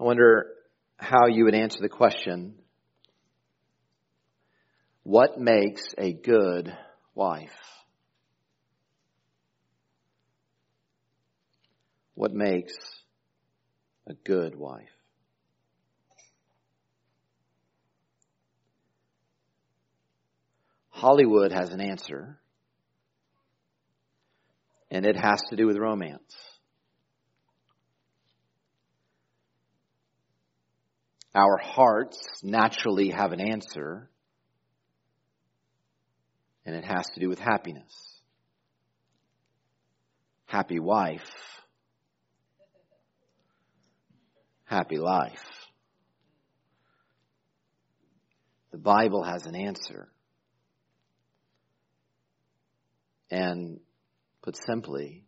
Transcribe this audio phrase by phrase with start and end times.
[0.00, 0.46] I wonder
[0.96, 2.54] how you would answer the question
[5.02, 6.74] what makes a good
[7.14, 7.50] wife?
[12.14, 12.74] What makes
[14.06, 14.88] a good wife?
[20.88, 22.38] Hollywood has an answer,
[24.90, 26.49] and it has to do with romance.
[31.34, 34.10] Our hearts naturally have an answer,
[36.66, 38.20] and it has to do with happiness.
[40.46, 41.30] Happy wife,
[44.64, 45.44] happy life.
[48.72, 50.08] The Bible has an answer.
[53.30, 53.78] And
[54.42, 55.24] put simply,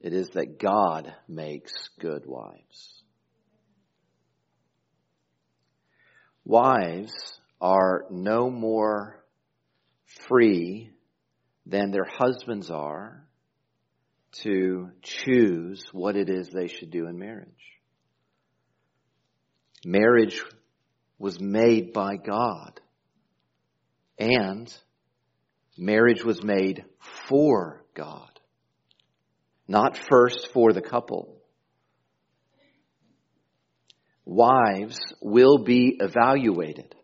[0.00, 3.02] it is that God makes good wives.
[6.46, 7.12] Wives
[7.60, 9.20] are no more
[10.28, 10.92] free
[11.66, 13.26] than their husbands are
[14.42, 17.48] to choose what it is they should do in marriage.
[19.84, 20.40] Marriage
[21.18, 22.80] was made by God
[24.16, 24.72] and
[25.76, 26.84] marriage was made
[27.28, 28.38] for God,
[29.66, 31.35] not first for the couple.
[34.26, 36.94] Wives will be evaluated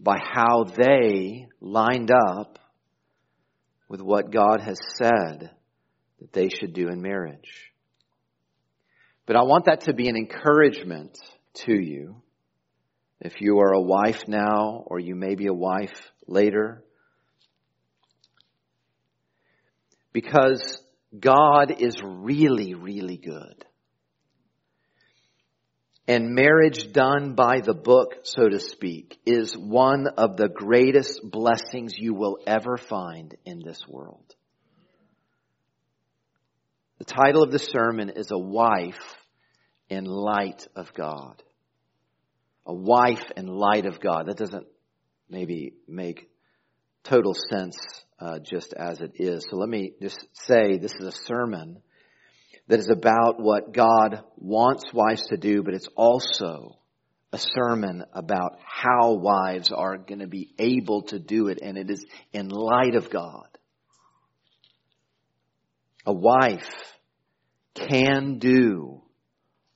[0.00, 2.58] by how they lined up
[3.88, 5.50] with what God has said
[6.18, 7.72] that they should do in marriage.
[9.26, 11.18] But I want that to be an encouragement
[11.66, 12.22] to you
[13.20, 15.94] if you are a wife now, or you may be a wife
[16.26, 16.82] later.
[20.12, 20.78] Because
[21.18, 23.64] God is really, really good.
[26.06, 31.94] And marriage done by the book, so to speak, is one of the greatest blessings
[31.96, 34.34] you will ever find in this world.
[36.98, 39.16] The title of the sermon is A Wife
[39.88, 41.42] in Light of God
[42.66, 44.26] a wife in light of God.
[44.26, 44.66] That doesn't
[45.28, 46.28] maybe make
[47.02, 47.76] total sense
[48.18, 49.46] uh, just as it is.
[49.50, 51.82] So let me just say this is a sermon
[52.68, 56.78] that is about what God wants wives to do, but it's also
[57.32, 61.90] a sermon about how wives are going to be able to do it, and it
[61.90, 63.48] is in light of God.
[66.06, 66.70] A wife
[67.74, 69.02] can do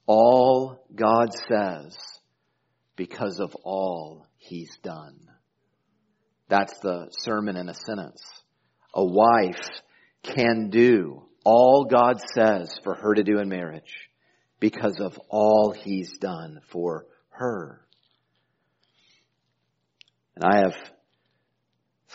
[0.07, 1.97] all God says
[2.97, 5.19] because of all he's done.
[6.49, 8.23] That's the sermon in a sentence.
[8.95, 9.69] A wife
[10.23, 14.11] can do all God says for her to do in marriage
[14.61, 17.81] because of all he's done for her.
[20.37, 20.75] And I have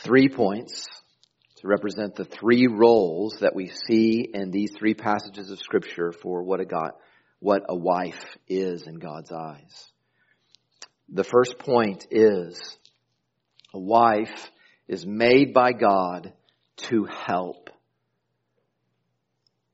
[0.03, 0.87] three points
[1.57, 6.43] to represent the three roles that we see in these three passages of scripture for
[6.43, 6.91] what a God,
[7.39, 9.91] what a wife is in God's eyes.
[11.09, 12.77] The first point is
[13.73, 14.51] a wife
[14.87, 16.33] is made by God
[16.89, 17.62] to help.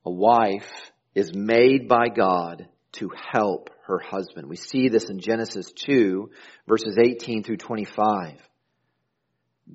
[0.06, 4.48] A wife is made by God to help her husband.
[4.48, 6.30] We see this in Genesis 2
[6.68, 8.38] verses 18 through 25.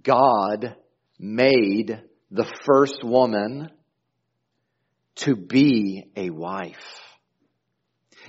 [0.02, 0.76] God
[1.18, 3.70] made the first woman
[5.16, 7.00] to be a wife.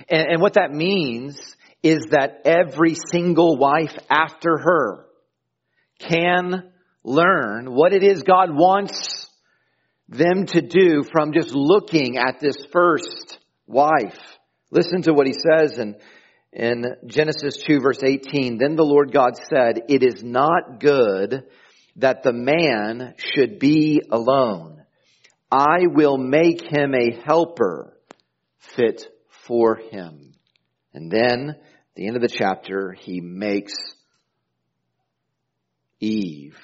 [0.08, 1.40] And, and what that means
[1.82, 5.06] is that every single wife after her
[5.98, 6.70] can
[7.02, 9.25] learn what it is God wants
[10.08, 14.18] them to do from just looking at this first wife.
[14.70, 15.96] Listen to what he says in,
[16.52, 18.58] in Genesis 2 verse 18.
[18.58, 21.44] Then the Lord God said, it is not good
[21.96, 24.82] that the man should be alone.
[25.50, 27.96] I will make him a helper
[28.58, 29.06] fit
[29.46, 30.34] for him.
[30.92, 33.74] And then at the end of the chapter, he makes
[36.00, 36.58] Eve.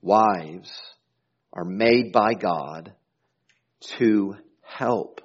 [0.00, 0.70] Wives
[1.56, 2.92] are made by God
[3.98, 5.22] to help.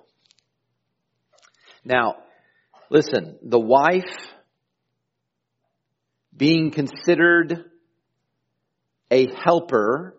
[1.83, 2.15] Now,
[2.89, 4.15] listen, the wife
[6.35, 7.65] being considered
[9.11, 10.15] a helper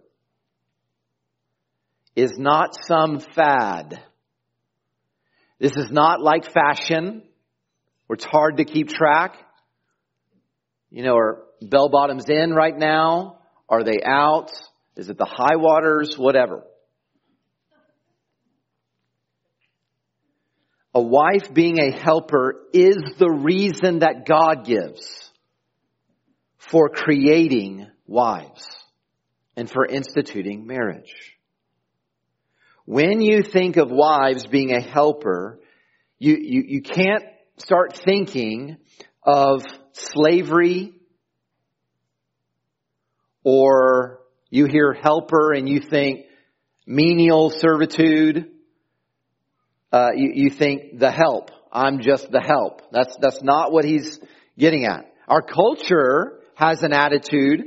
[2.14, 3.98] is not some fad.
[5.58, 7.22] This is not like fashion
[8.06, 9.36] where it's hard to keep track.
[10.90, 13.38] You know, are bell bottoms in right now?
[13.66, 14.50] Are they out?
[14.96, 16.16] Is it the high waters?
[16.16, 16.64] Whatever.
[20.94, 25.30] a wife being a helper is the reason that God gives
[26.58, 28.66] for creating wives
[29.56, 31.14] and for instituting marriage.
[32.84, 35.60] When you think of wives being a helper,
[36.18, 37.24] you, you, you can't
[37.56, 38.76] start thinking
[39.22, 39.62] of
[39.92, 40.92] slavery
[43.44, 44.20] or
[44.52, 46.26] you hear helper and you think
[46.86, 48.50] menial servitude.
[49.90, 51.50] Uh, you, you think the help.
[51.72, 52.82] I'm just the help.
[52.92, 54.20] That's, that's not what he's
[54.58, 55.10] getting at.
[55.26, 57.62] Our culture has an attitude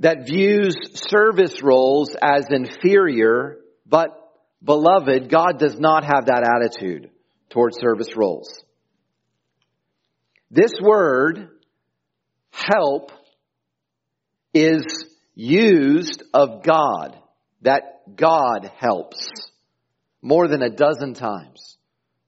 [0.00, 4.08] that views service roles as inferior, but
[4.64, 7.10] beloved, God does not have that attitude
[7.50, 8.64] towards service roles.
[10.50, 11.50] This word,
[12.50, 13.12] help,
[14.54, 14.84] is
[15.34, 17.16] used of God,
[17.62, 19.30] that God helps
[20.22, 21.76] more than a dozen times.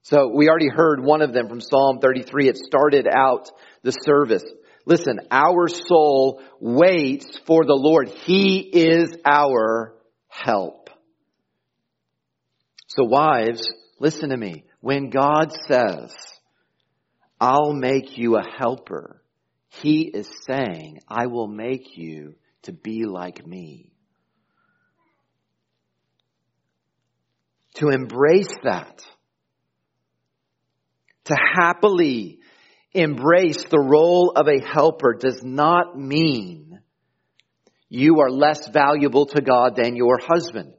[0.03, 2.49] So we already heard one of them from Psalm 33.
[2.49, 3.49] It started out
[3.83, 4.43] the service.
[4.85, 8.09] Listen, our soul waits for the Lord.
[8.09, 9.93] He is our
[10.27, 10.89] help.
[12.87, 13.69] So wives,
[13.99, 14.63] listen to me.
[14.81, 16.15] When God says,
[17.39, 19.20] I'll make you a helper,
[19.79, 23.93] He is saying, I will make you to be like me.
[27.75, 29.01] To embrace that.
[31.25, 32.39] To happily
[32.93, 36.79] embrace the role of a helper does not mean
[37.87, 40.73] you are less valuable to God than your husband.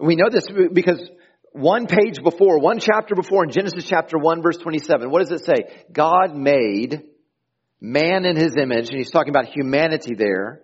[0.00, 1.08] We know this because
[1.52, 5.44] one page before, one chapter before in Genesis chapter 1 verse 27, what does it
[5.44, 5.84] say?
[5.92, 7.02] God made
[7.80, 10.62] man in his image, and he's talking about humanity there.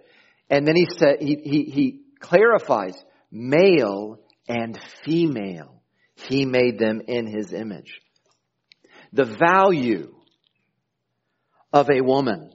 [0.49, 2.95] And then he said, he, he, he clarifies
[3.31, 4.19] male
[4.49, 5.83] and female.
[6.15, 8.01] He made them in his image.
[9.13, 10.15] The value
[11.73, 12.53] of a woman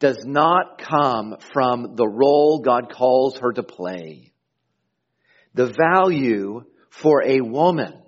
[0.00, 4.32] does not come from the role God calls her to play.
[5.54, 8.02] The value for a woman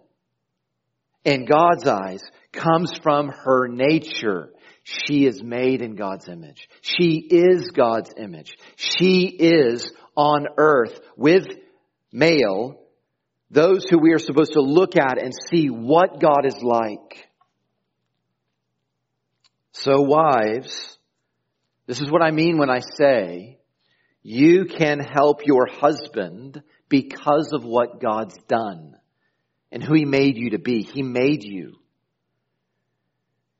[1.24, 2.22] in God's eyes
[2.56, 4.50] comes from her nature.
[4.82, 6.68] She is made in God's image.
[6.80, 8.56] She is God's image.
[8.76, 11.46] She is on earth with
[12.12, 12.80] male,
[13.50, 17.28] those who we are supposed to look at and see what God is like.
[19.72, 20.98] So wives,
[21.86, 23.58] this is what I mean when I say
[24.22, 28.96] you can help your husband because of what God's done
[29.70, 30.82] and who he made you to be.
[30.82, 31.76] He made you.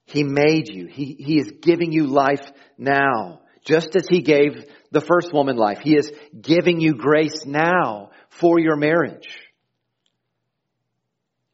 [0.07, 0.87] He made you.
[0.87, 2.45] He, he is giving you life
[2.79, 5.81] now, just as he gave the first woman life.
[5.83, 6.11] He is
[6.41, 9.29] giving you grace now for your marriage.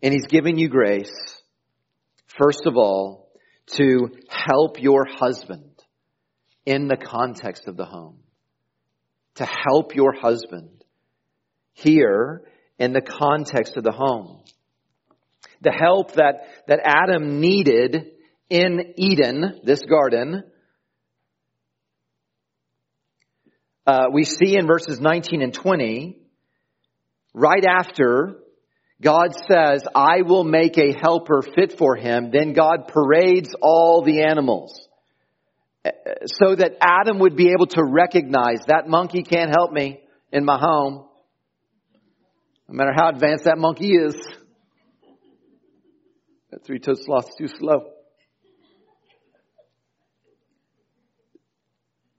[0.03, 1.13] And he's giving you grace,
[2.27, 3.31] first of all,
[3.79, 5.71] to help your husband
[6.67, 8.19] in the context of the home.
[9.37, 10.85] To help your husband
[11.73, 12.43] here
[12.79, 14.43] in the context of the home.
[15.63, 18.12] The help that, that Adam needed
[18.53, 20.45] in Eden, this garden,
[23.87, 26.21] uh, we see in verses 19 and 20,
[27.33, 28.37] right after
[29.01, 32.31] God says, I will make a helper fit for him.
[32.31, 34.87] Then God parades all the animals
[36.27, 40.59] so that Adam would be able to recognize that monkey can't help me in my
[40.61, 41.07] home.
[42.69, 44.15] No matter how advanced that monkey is.
[46.51, 47.93] That three-toed sloth's too slow.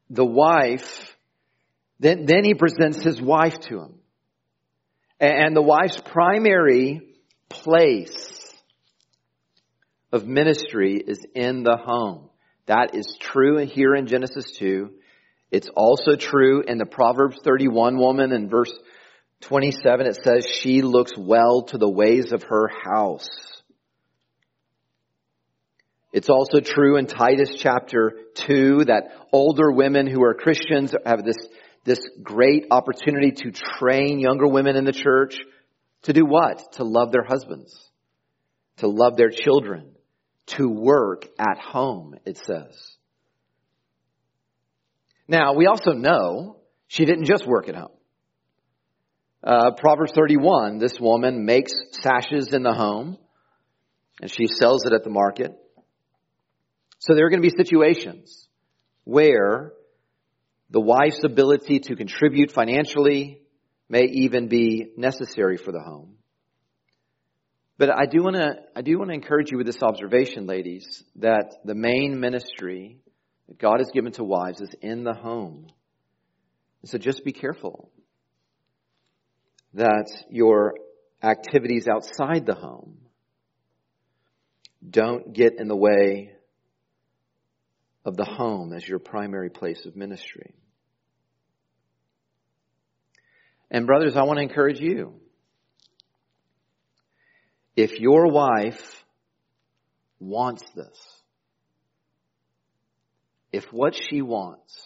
[0.09, 1.15] The wife,
[1.99, 3.95] then, then he presents his wife to him.
[5.19, 7.01] And the wife's primary
[7.49, 8.53] place
[10.11, 12.29] of ministry is in the home.
[12.65, 14.91] That is true here in Genesis 2.
[15.51, 18.73] It's also true in the Proverbs 31 woman in verse
[19.41, 20.07] 27.
[20.07, 23.29] It says, she looks well to the ways of her house.
[26.13, 31.47] It's also true in Titus chapter 2 that older women who are Christians have this
[31.85, 35.35] this great opportunity to train younger women in the church
[36.03, 36.73] to do what?
[36.73, 37.75] To love their husbands,
[38.77, 39.91] to love their children,
[40.45, 42.95] to work at home, it says.
[45.27, 47.91] Now, we also know she didn't just work at home.
[49.43, 53.17] Uh, Proverbs 31, this woman makes sashes in the home
[54.21, 55.57] and she sells it at the market.
[57.05, 58.47] So there are going to be situations
[59.03, 59.73] where
[60.69, 63.41] the wife's ability to contribute financially
[63.89, 66.15] may even be necessary for the home.
[67.77, 71.03] But I do want to I do want to encourage you with this observation, ladies,
[71.17, 73.01] that the main ministry
[73.49, 75.67] that God has given to wives is in the home.
[76.85, 77.91] So just be careful
[79.73, 80.75] that your
[81.21, 82.99] activities outside the home
[84.89, 86.32] don't get in the way
[88.05, 90.53] of the home as your primary place of ministry.
[93.71, 95.15] And brothers, I want to encourage you.
[97.75, 99.03] If your wife
[100.19, 100.99] wants this,
[103.51, 104.79] if what she wants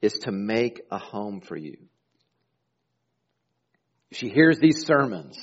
[0.00, 1.76] is to make a home for you,
[4.10, 5.38] she hears these sermons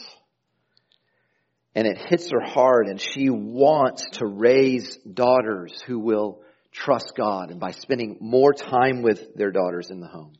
[1.75, 6.41] and it hits her hard and she wants to raise daughters who will
[6.71, 10.33] trust God and by spending more time with their daughters in the home.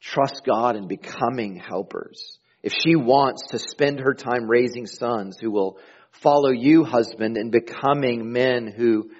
[0.00, 2.38] Trust God in becoming helpers.
[2.62, 5.78] If she wants to spend her time raising sons who will
[6.22, 9.10] follow you, husband, in becoming men who,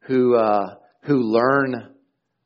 [0.00, 1.94] who, uh, who learn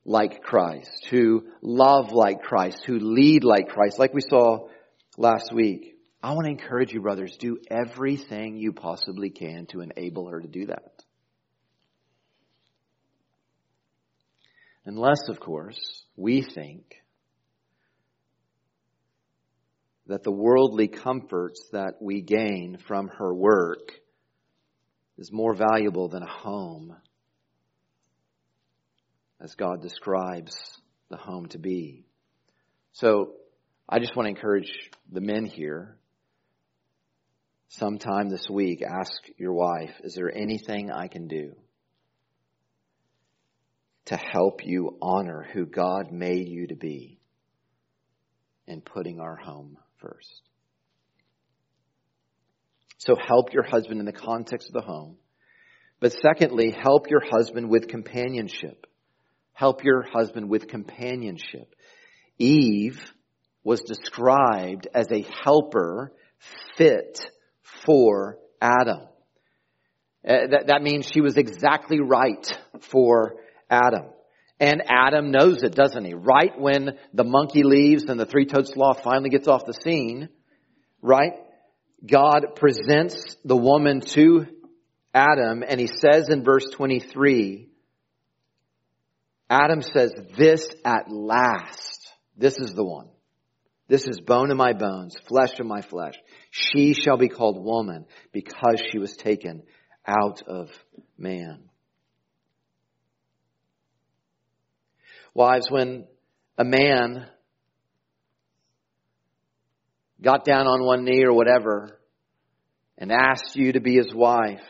[0.05, 4.69] like Christ, who love like Christ, who lead like Christ, like we saw
[5.17, 5.95] last week.
[6.23, 10.49] I want to encourage you, brothers, do everything you possibly can to enable her to
[10.49, 10.94] do that.
[14.87, 16.97] Unless, of course, we think
[20.07, 23.93] that the worldly comforts that we gain from her work
[25.17, 26.95] is more valuable than a home,
[29.41, 30.55] as God describes
[31.09, 32.05] the home to be.
[32.93, 33.33] So,
[33.89, 35.97] I just want to encourage the men here.
[37.69, 41.55] Sometime this week, ask your wife, is there anything I can do
[44.07, 47.19] to help you honor who God made you to be
[48.67, 50.43] in putting our home first.
[52.99, 55.17] So help your husband in the context of the home.
[56.01, 58.87] But secondly, help your husband with companionship.
[59.53, 61.75] Help your husband with companionship.
[62.39, 63.01] Eve
[63.63, 66.13] was described as a helper
[66.77, 67.21] fit
[67.87, 69.01] for Adam.
[70.27, 73.37] Uh, that, that means she was exactly right for
[73.71, 74.07] Adam.
[74.61, 76.15] And Adam knows it, doesn't he?
[76.15, 80.29] Right when the monkey leaves and the three-toed sloth finally gets off the scene,
[81.03, 81.33] right?
[82.07, 84.47] God presents the woman to
[85.13, 87.69] Adam and he says in verse 23,
[89.51, 93.09] Adam says, this at last, this is the one.
[93.87, 96.15] This is bone of my bones, flesh of my flesh.
[96.51, 99.63] She shall be called woman because she was taken
[100.07, 100.71] out of
[101.19, 101.69] man.
[105.35, 106.07] Wives, when
[106.57, 107.27] a man
[110.23, 111.99] got down on one knee or whatever
[112.97, 114.63] and asked you to be his wife,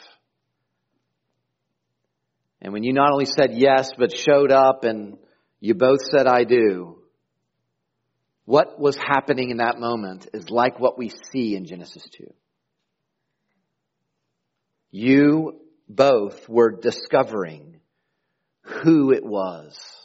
[2.62, 5.18] and when you not only said yes, but showed up and
[5.60, 6.96] you both said, I do,
[8.46, 12.32] what was happening in that moment is like what we see in Genesis 2.
[14.90, 17.80] You both were discovering
[18.62, 20.03] who it was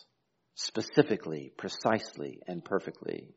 [0.60, 3.30] specifically, precisely, and perfectly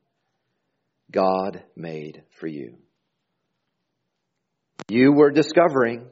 [1.11, 2.79] God made for you.
[4.89, 6.07] You were discovering,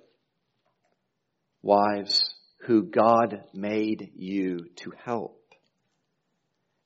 [1.63, 2.23] wives,
[2.67, 5.43] who God made you to help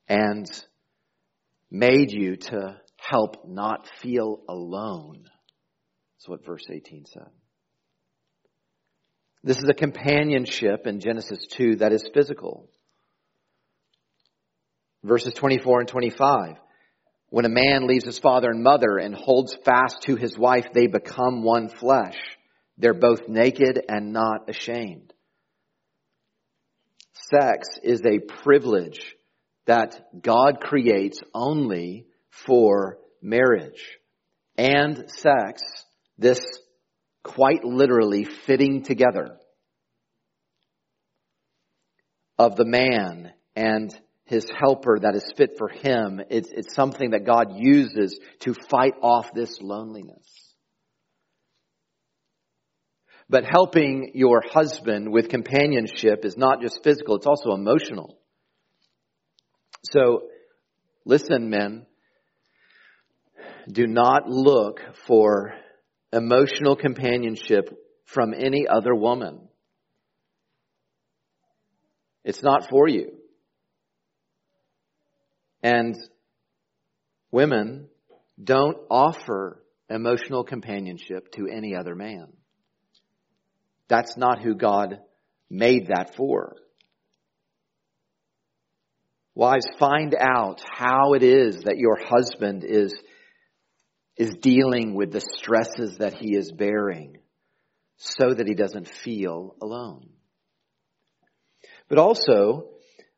[0.09, 0.47] and
[1.71, 5.25] made you to help not feel alone.
[6.17, 7.29] That's what verse 18 said.
[9.43, 12.71] This is a companionship in Genesis 2 that is physical.
[15.05, 16.57] Verses 24 and 25.
[17.29, 20.87] When a man leaves his father and mother and holds fast to his wife, they
[20.87, 22.17] become one flesh.
[22.79, 25.13] They're both naked and not ashamed.
[27.31, 29.15] Sex is a privilege
[29.67, 33.83] that God creates only for marriage.
[34.57, 35.63] And sex,
[36.17, 36.41] this
[37.23, 39.37] quite literally fitting together
[42.39, 43.95] of the man and
[44.27, 46.21] his helper that is fit for him.
[46.31, 50.27] It's, it's something that God uses to fight off this loneliness.
[53.29, 58.19] But helping your husband with companionship is not just physical, it's also emotional.
[59.85, 60.25] So,
[61.05, 61.87] listen, men.
[63.71, 65.55] Do not look for
[66.13, 67.71] emotional companionship
[68.05, 69.49] from any other woman.
[72.25, 73.13] It's not for you.
[75.65, 75.97] And
[77.31, 77.89] women,
[78.43, 82.35] don't offer emotional companionship to any other man.
[83.89, 85.01] That's not who God
[85.49, 86.57] made that for.
[89.35, 92.95] Wives, find out how it is that your husband is,
[94.19, 97.17] is dealing with the stresses that he is bearing
[97.97, 100.11] so that he doesn't feel alone.
[101.89, 102.69] But also,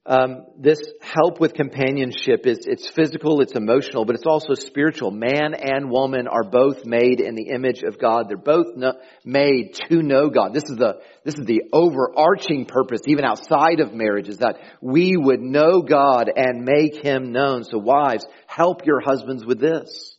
[0.08, 5.10] um, this help with companionship is it's physical, it's emotional, but it's also spiritual.
[5.10, 8.28] Man and woman are both made in the image of God.
[8.28, 8.92] They're both no,
[9.24, 10.54] made to know God.
[10.54, 15.16] This is the this is the overarching purpose, even outside of marriage, is that we
[15.16, 17.64] would know God and make Him known.
[17.64, 20.16] So, wives, help your husbands with this.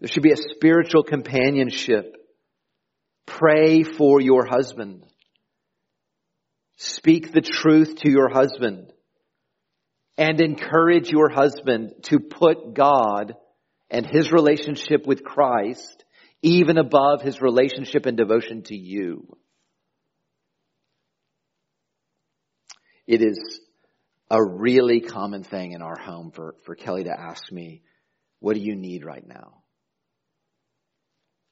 [0.00, 2.16] There should be a spiritual companionship.
[3.26, 5.04] Pray for your husband.
[6.82, 8.90] Speak the truth to your husband
[10.16, 13.34] and encourage your husband to put God
[13.90, 16.06] and his relationship with Christ
[16.40, 19.28] even above his relationship and devotion to you.
[23.06, 23.60] It is
[24.30, 27.82] a really common thing in our home for, for Kelly to ask me,
[28.38, 29.64] what do you need right now?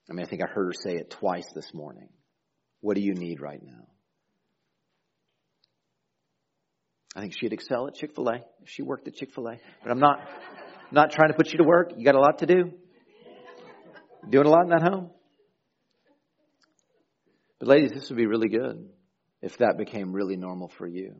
[0.09, 2.09] I mean, I think I heard her say it twice this morning.
[2.81, 3.89] What do you need right now?
[7.15, 9.57] I think she'd excel at Chick fil A if she worked at Chick fil A.
[9.83, 10.19] But I'm not,
[10.91, 11.93] not trying to put you to work.
[11.97, 12.71] You got a lot to do.
[14.29, 15.11] Doing a lot in that home.
[17.59, 18.89] But ladies, this would be really good
[19.41, 21.15] if that became really normal for you.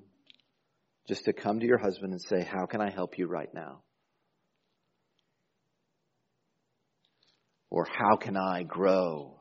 [1.07, 3.81] Just to come to your husband and say, How can I help you right now?
[7.71, 9.39] Or how can I grow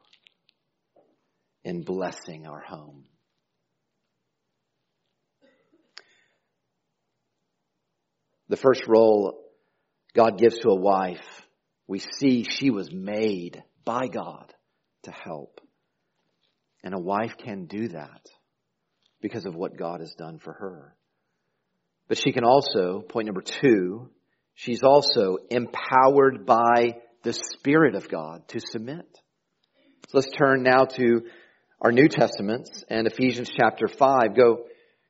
[1.65, 3.05] in blessing our home?
[8.49, 9.45] The first role
[10.15, 11.25] God gives to a wife,
[11.87, 14.53] we see she was made by God
[15.05, 15.61] to help.
[16.83, 18.27] And a wife can do that
[19.21, 20.97] because of what God has done for her.
[22.09, 24.11] But she can also, point number two,
[24.55, 29.07] she's also empowered by the Spirit of God to submit.
[30.09, 31.23] So let's turn now to
[31.81, 34.35] our New Testaments and Ephesians chapter 5.
[34.35, 34.65] Go,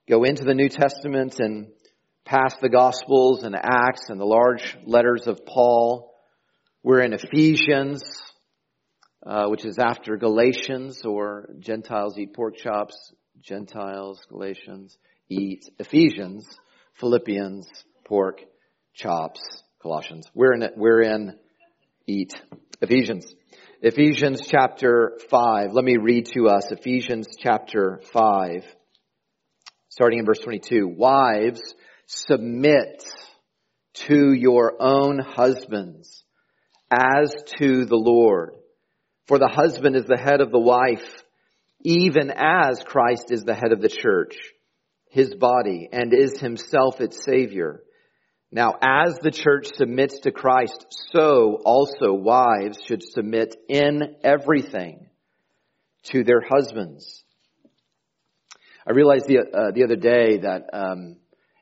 [0.09, 1.69] go into the New Testament and
[2.29, 6.13] past the Gospels and Acts and the large letters of Paul.
[6.83, 8.03] We're in Ephesians,
[9.27, 13.15] uh, which is after Galatians, or Gentiles eat pork chops.
[13.41, 14.99] Gentiles, Galatians
[15.31, 16.47] eat Ephesians,
[17.01, 17.67] Philippians,
[18.07, 18.43] pork
[18.95, 19.41] chops,
[19.81, 20.27] Colossians.
[20.35, 20.69] We're in.
[20.77, 21.39] We're in
[22.07, 22.35] eat
[22.83, 23.35] Ephesians.
[23.81, 25.73] Ephesians chapter 5.
[25.73, 28.65] Let me read to us Ephesians chapter 5,
[29.89, 30.89] starting in verse 22.
[30.89, 31.63] Wives,
[32.09, 33.05] submit
[33.93, 36.25] to your own husbands
[36.91, 38.55] as to the Lord.
[39.27, 41.07] For the husband is the head of the wife,
[41.85, 44.39] even as Christ is the head of the church,
[45.11, 47.83] his body, and is himself its savior.
[48.51, 55.09] Now, as the church submits to Christ, so also wives should submit in everything
[56.05, 57.23] to their husbands.
[58.87, 61.17] I realized the, uh, the other day that um,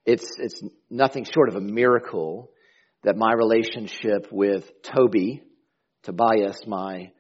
[0.06, 2.50] it's, it's nothing short of a miracle
[3.02, 5.42] that my relationship with Toby,
[6.04, 7.10] Tobias, my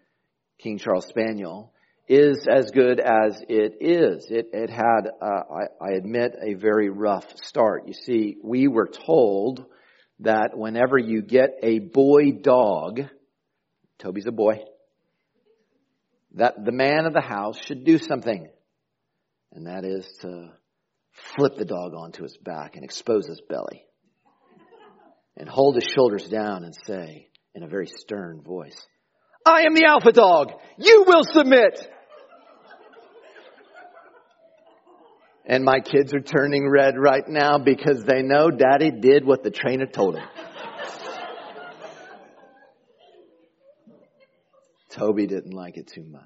[0.58, 1.72] King Charles Spaniel,
[2.08, 4.26] is as good as it is.
[4.30, 7.88] It, it had, uh, I, I admit, a very rough start.
[7.88, 9.64] You see, we were told
[10.20, 13.00] that whenever you get a boy dog,
[13.98, 14.60] Toby's a boy,
[16.34, 18.48] that the man of the house should do something.
[19.52, 20.52] And that is to
[21.36, 23.84] flip the dog onto his back and expose his belly
[25.36, 28.76] and hold his shoulders down and say in a very stern voice,
[29.44, 30.52] I am the alpha dog.
[30.78, 31.88] You will submit.
[35.48, 39.50] And my kids are turning red right now because they know daddy did what the
[39.50, 40.26] trainer told him.
[44.90, 46.22] Toby didn't like it too much.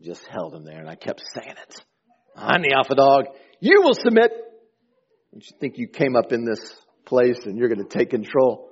[0.00, 1.84] Just held him there and I kept saying it.
[2.40, 3.26] I'm the alpha dog.
[3.60, 4.30] You will submit.
[5.32, 6.60] Don't you think you came up in this
[7.04, 8.70] place and you're going to take control?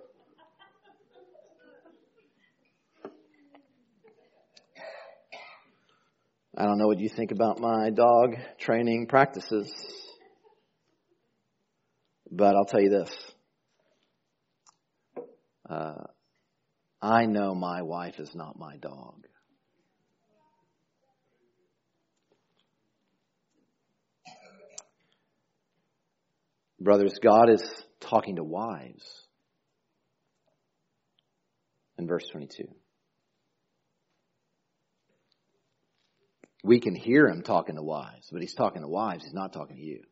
[6.56, 9.70] I don't know what you think about my dog training practices,
[12.30, 13.10] but I'll tell you this.
[15.68, 16.04] Uh,
[17.02, 19.26] I know my wife is not my dog.
[26.78, 27.62] Brothers, God is
[28.00, 29.26] talking to wives.
[31.98, 32.64] in verse 22.
[36.64, 39.76] We can hear him talking to wives, but he's talking to wives, he's not talking
[39.76, 40.02] to you.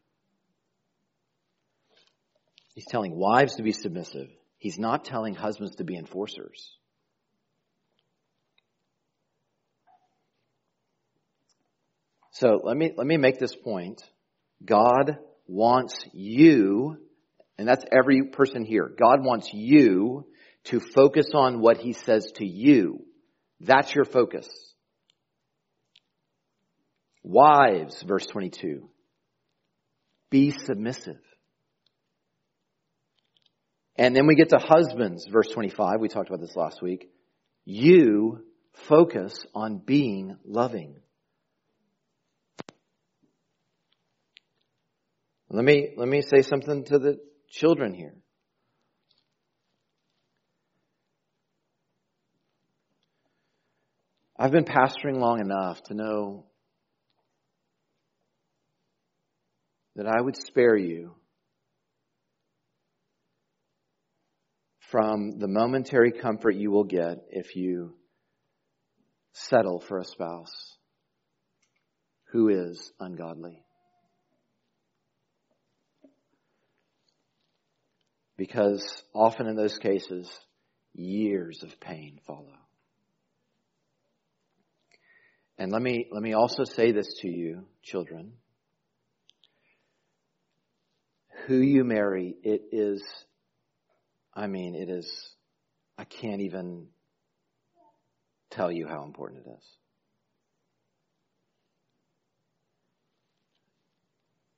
[2.75, 4.29] He's telling wives to be submissive.
[4.59, 6.77] He's not telling husbands to be enforcers.
[12.33, 14.03] So let me, let me make this point.
[14.65, 16.97] God wants you,
[17.59, 18.91] and that's every person here.
[18.99, 20.27] God wants you
[20.65, 23.05] to focus on what he says to you.
[23.61, 24.49] That's your focus.
[27.23, 28.89] Wives, verse 22.
[30.31, 31.21] Be submissive.
[33.97, 36.01] And then we get to husbands, verse 25.
[36.01, 37.11] We talked about this last week.
[37.65, 38.45] You
[38.89, 40.97] focus on being loving.
[45.55, 47.17] Let me, let me say something to the
[47.49, 48.17] children here.
[54.37, 56.47] I've been pastoring long enough to know
[59.95, 61.15] that I would spare you
[64.91, 67.95] from the momentary comfort you will get if you
[69.35, 70.77] settle for a spouse
[72.33, 73.65] who is ungodly.
[78.37, 80.29] Because often in those cases,
[80.95, 82.59] years of pain follow.
[85.57, 88.33] And let me, let me also say this to you, children.
[91.47, 93.05] Who you marry, it is,
[94.35, 95.09] I mean, it is,
[95.97, 96.89] I can't even
[98.51, 99.65] tell you how important it is.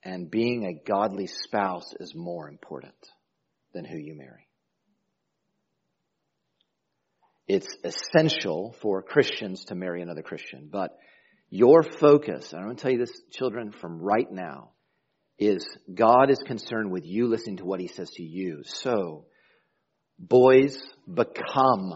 [0.02, 2.94] And being a godly spouse is more important
[3.76, 4.48] than who you marry.
[7.46, 10.96] It's essential for Christians to marry another Christian, but
[11.50, 14.70] your focus, and I'm going to tell you this, children, from right now,
[15.38, 18.62] is God is concerned with you listening to what He says to you.
[18.64, 19.26] So,
[20.18, 21.94] boys, become,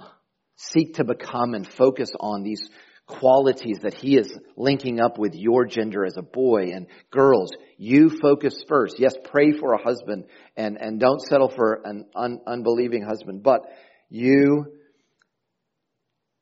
[0.57, 2.63] seek to become and focus on these
[3.11, 7.51] qualities that he is linking up with your gender as a boy and girls.
[7.77, 8.99] You focus first.
[8.99, 10.25] Yes pray for a husband
[10.57, 13.63] and and don't settle for an un, unbelieving husband but
[14.09, 14.67] you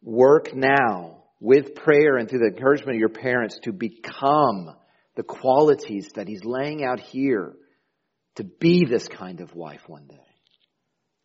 [0.02, 4.74] work now with prayer and through the encouragement of your parents to become
[5.16, 7.54] the qualities that he's laying out here
[8.36, 10.16] to be this kind of wife one day.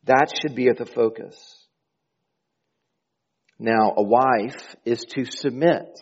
[0.06, 1.36] That should be at the focus
[3.64, 5.98] now, a wife is to submit.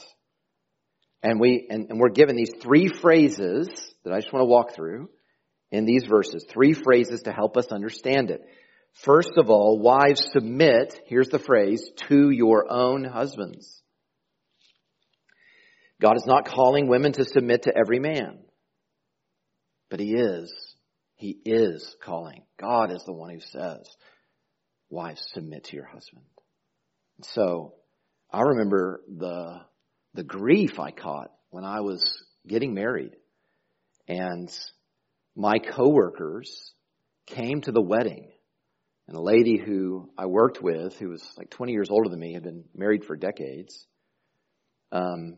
[1.22, 3.70] And we, and, and, we're given these three phrases
[4.04, 5.12] that I just want to walk through
[5.72, 6.44] in these verses.
[6.50, 8.42] Three phrases to help us understand it.
[8.94, 13.84] First of all, wives submit, here's the phrase, to your own husbands.
[16.02, 18.40] God is not calling women to submit to every man.
[19.92, 20.52] But He is.
[21.14, 22.42] He is calling.
[22.60, 23.88] God is the one who says,
[24.90, 26.26] wives submit to your husband.
[27.24, 27.74] So
[28.32, 29.62] I remember the,
[30.14, 32.04] the grief I caught when I was
[32.48, 33.16] getting married
[34.08, 34.50] and
[35.36, 36.74] my coworkers
[37.28, 38.32] came to the wedding
[39.08, 42.34] and a lady who I worked with, who was like 20 years older than me,
[42.34, 43.86] had been married for decades,
[44.92, 45.38] um,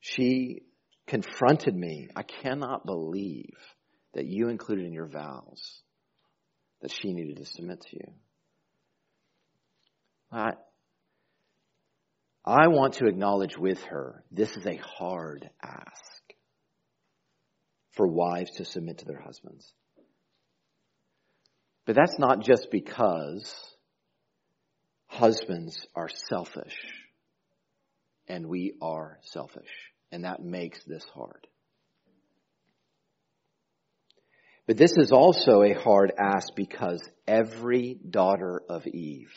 [0.00, 0.62] she
[1.06, 2.08] confronted me.
[2.14, 3.56] I cannot believe
[4.14, 5.80] that you included in your vows
[6.82, 8.12] that she needed to submit to you.
[10.30, 10.52] I,
[12.44, 16.12] I want to acknowledge with her this is a hard ask
[17.92, 19.72] for wives to submit to their husbands.
[21.86, 23.54] But that's not just because
[25.06, 26.76] husbands are selfish
[28.26, 29.70] and we are selfish,
[30.10, 31.46] and that makes this hard.
[34.66, 39.32] But this is also a hard ask because every daughter of Eve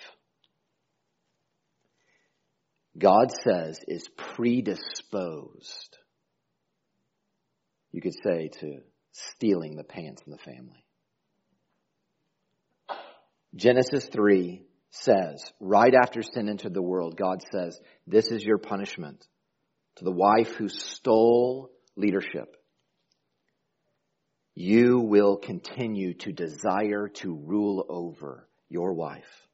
[2.97, 5.97] God says is predisposed,
[7.91, 8.79] you could say, to
[9.11, 10.83] stealing the pants in the family.
[13.55, 19.25] Genesis 3 says, right after sin entered the world, God says, this is your punishment
[19.97, 22.55] to the wife who stole leadership.
[24.55, 29.47] You will continue to desire to rule over your wife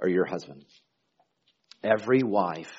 [0.00, 0.64] or your husband
[1.82, 2.72] every wife,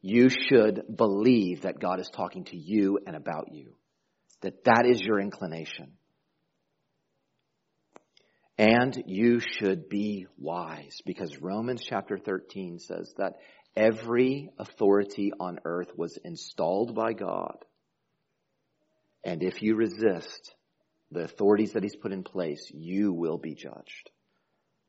[0.00, 3.74] you should believe that God is talking to you and about you.
[4.42, 5.92] That that is your inclination.
[8.58, 13.34] And you should be wise because Romans chapter 13 says that
[13.74, 17.64] every authority on earth was installed by God.
[19.24, 20.54] And if you resist
[21.10, 24.10] the authorities that he's put in place, you will be judged.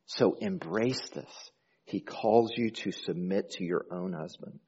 [0.05, 1.51] So embrace this.
[1.85, 4.59] He calls you to submit to your own husband.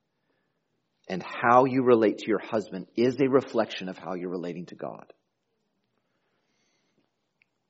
[1.10, 4.76] And how you relate to your husband is a reflection of how you're relating to
[4.76, 5.06] God.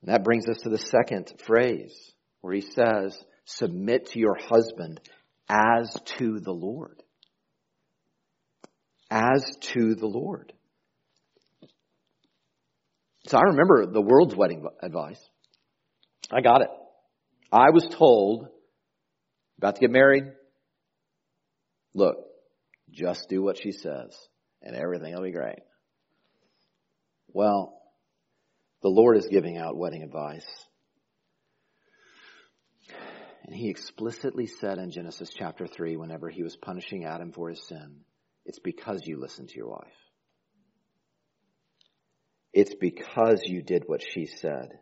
[0.02, 1.96] And that brings us to the second phrase
[2.42, 5.00] where he says, submit to your husband
[5.50, 7.02] as to the Lord.
[9.10, 10.52] As to the Lord.
[13.28, 15.20] So I remember the world's wedding advice.
[16.32, 16.70] I got it.
[17.52, 18.48] I was told,
[19.58, 20.26] about to get married,
[21.94, 22.18] look,
[22.92, 24.16] just do what she says
[24.62, 25.60] and everything will be great.
[27.30, 27.82] Well,
[28.82, 30.46] the Lord is giving out wedding advice.
[33.46, 37.66] And he explicitly said in Genesis chapter 3, whenever he was punishing Adam for his
[37.68, 38.02] sin,
[38.46, 39.88] it's because you listened to your wife.
[42.54, 44.80] It's because you did what she said.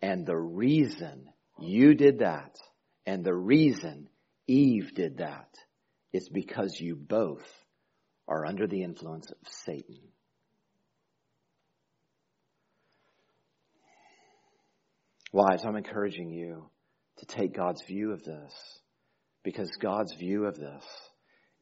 [0.00, 1.26] And the reason
[1.60, 2.56] you did that,
[3.06, 4.08] and the reason
[4.46, 5.48] Eve did that,
[6.12, 7.46] is because you both
[8.28, 9.98] are under the influence of Satan.
[15.32, 16.68] Wives, I'm encouraging you
[17.18, 18.52] to take God's view of this
[19.42, 20.84] because God's view of this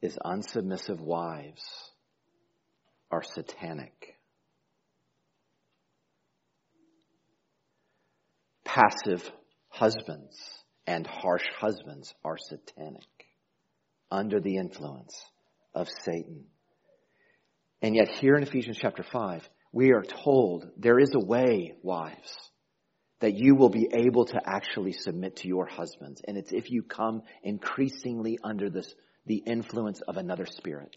[0.01, 1.63] is unsubmissive wives
[3.09, 4.17] are satanic.
[8.65, 9.31] Passive
[9.69, 13.07] husbands and harsh husbands are satanic
[14.09, 15.15] under the influence
[15.73, 16.45] of Satan.
[17.81, 22.35] And yet here in Ephesians chapter 5, we are told there is a way, wives,
[23.21, 26.21] that you will be able to actually submit to your husbands.
[26.27, 28.93] And it's if you come increasingly under this,
[29.25, 30.95] the influence of another spirit.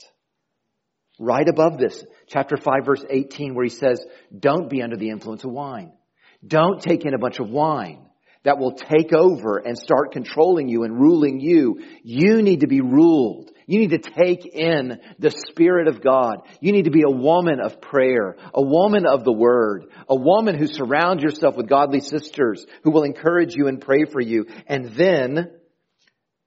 [1.20, 4.04] Right above this, chapter 5 verse 18 where he says,
[4.36, 5.92] don't be under the influence of wine.
[6.44, 8.03] Don't take in a bunch of wine
[8.44, 11.80] that will take over and start controlling you and ruling you.
[12.02, 13.50] You need to be ruled.
[13.66, 16.42] You need to take in the Spirit of God.
[16.60, 20.58] You need to be a woman of prayer, a woman of the Word, a woman
[20.58, 24.46] who surrounds yourself with godly sisters who will encourage you and pray for you.
[24.66, 25.50] And then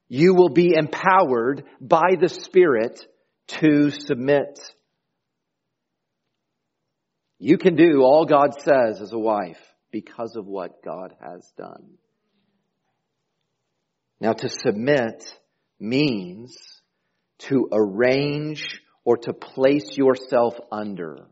[0.08, 3.04] you will be empowered by the Spirit
[3.48, 4.60] to submit.
[7.40, 9.58] You can do all God says as a wife
[9.92, 11.98] because of what God has done.
[14.20, 15.24] Now to submit
[15.80, 16.58] means
[17.40, 21.28] to arrange or to place yourself under.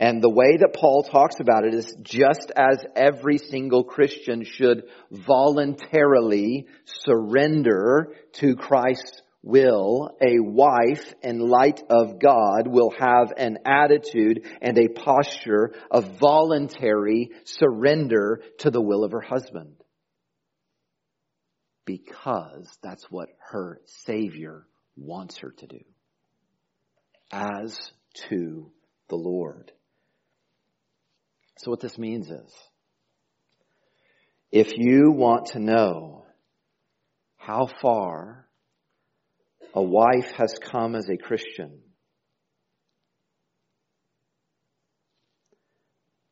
[0.00, 4.84] And the way that Paul talks about it is just as every single Christian should
[5.10, 14.46] voluntarily surrender to Christ's will, a wife in light of God will have an attitude
[14.60, 19.76] and a posture of voluntary surrender to the will of her husband.
[21.86, 25.80] Because that's what her Savior wants her to do.
[27.32, 27.78] As
[28.28, 28.70] to
[29.08, 29.72] the Lord.
[31.58, 32.52] So what this means is,
[34.52, 36.24] if you want to know
[37.36, 38.49] how far
[39.74, 41.80] a wife has come as a Christian.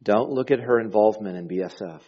[0.03, 2.01] Don't look at her involvement in BSF.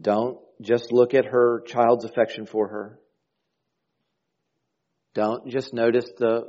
[0.00, 2.98] Don't just look at her child's affection for her.
[5.14, 6.44] Don't just notice the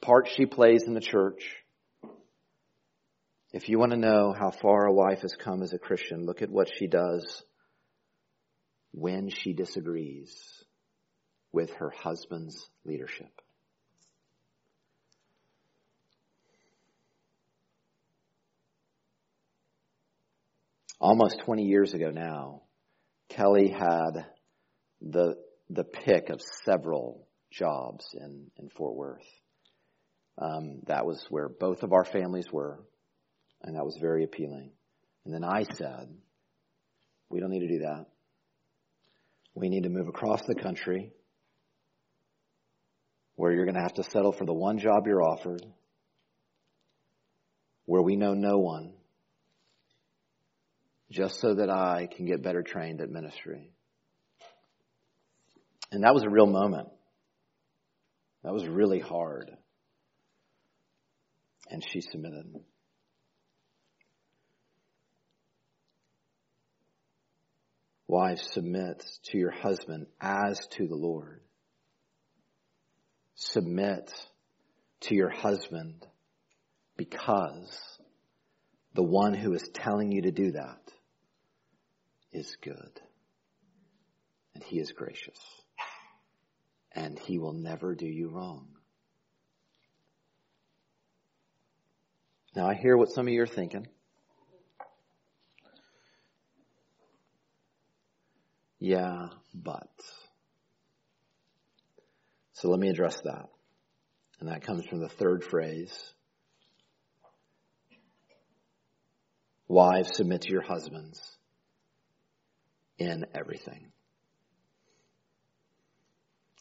[0.00, 1.56] part she plays in the church.
[3.52, 6.42] If you want to know how far a wife has come as a Christian, look
[6.42, 7.42] at what she does
[8.92, 10.64] when she disagrees
[11.50, 13.40] with her husband's leadership.
[21.00, 22.62] Almost 20 years ago now,
[23.28, 24.26] Kelly had
[25.00, 25.34] the,
[25.68, 29.26] the pick of several jobs in, in Fort Worth.
[30.38, 32.84] Um, that was where both of our families were,
[33.62, 34.70] and that was very appealing.
[35.24, 36.14] And then I said,
[37.28, 38.06] we don't need to do that.
[39.54, 41.12] We need to move across the country
[43.36, 45.64] where you're going to have to settle for the one job you're offered,
[47.86, 48.92] where we know no one,
[51.10, 53.70] just so that I can get better trained at ministry.
[55.90, 56.88] And that was a real moment.
[58.44, 59.50] That was really hard.
[61.68, 62.54] And she submitted.
[68.12, 71.40] Wives, submit to your husband as to the Lord.
[73.36, 74.12] Submit
[75.00, 76.04] to your husband
[76.98, 77.74] because
[78.92, 80.92] the one who is telling you to do that
[82.34, 83.00] is good.
[84.54, 85.38] And he is gracious.
[86.94, 88.68] And he will never do you wrong.
[92.54, 93.86] Now I hear what some of you are thinking.
[98.84, 99.92] Yeah, but.
[102.54, 103.48] So let me address that.
[104.40, 105.96] And that comes from the third phrase.
[109.68, 111.20] Wives, submit to your husbands
[112.98, 113.92] in everything.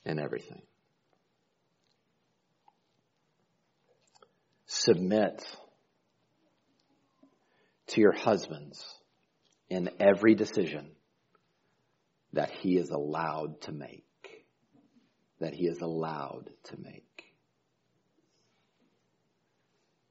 [0.05, 0.61] In everything.
[4.67, 5.43] Submit
[7.87, 8.85] to your husbands
[9.71, 10.91] in every decision
[12.33, 14.05] that he is allowed to make.
[15.39, 17.23] That he is allowed to make.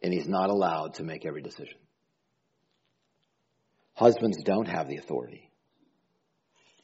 [0.03, 1.79] And he's not allowed to make every decision.
[3.95, 5.51] Husbands don't have the authority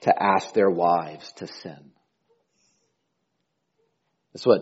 [0.02, 1.92] to ask their wives to sin.
[4.32, 4.60] That's what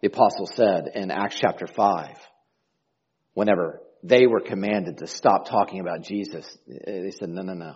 [0.00, 2.16] the apostle said in Acts chapter 5.
[3.34, 7.74] Whenever they were commanded to stop talking about Jesus, they said, no, no, no.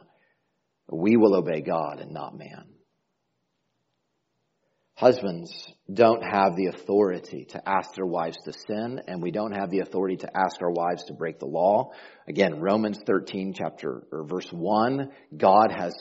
[0.91, 2.65] We will obey God and not man.
[4.95, 9.71] Husbands don't have the authority to ask their wives to sin, and we don't have
[9.71, 11.93] the authority to ask our wives to break the law.
[12.29, 15.95] Again, Romans 13 chapter, or verse 1, God has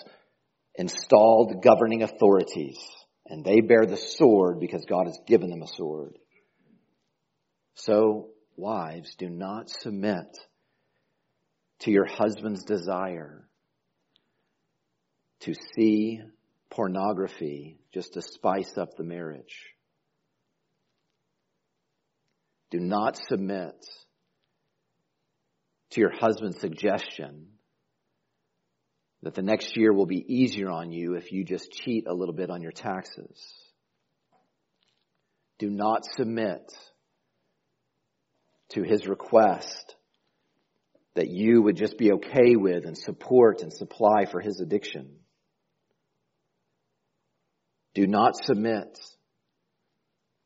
[0.76, 2.78] installed governing authorities,
[3.26, 6.18] and they bear the sword because God has given them a sword.
[7.76, 10.38] So, wives, do not submit
[11.80, 13.49] to your husband's desire
[15.42, 16.22] to see
[16.70, 19.74] pornography just to spice up the marriage.
[22.72, 23.76] Do not submit
[25.92, 27.48] to your husband's suggestion
[29.24, 32.34] that the next year will be easier on you if you just cheat a little
[32.34, 33.38] bit on your taxes.
[35.58, 36.72] Do not submit
[38.70, 39.96] to his request
[41.16, 45.19] that you would just be okay with and support and supply for his addiction.
[48.00, 48.98] Do not submit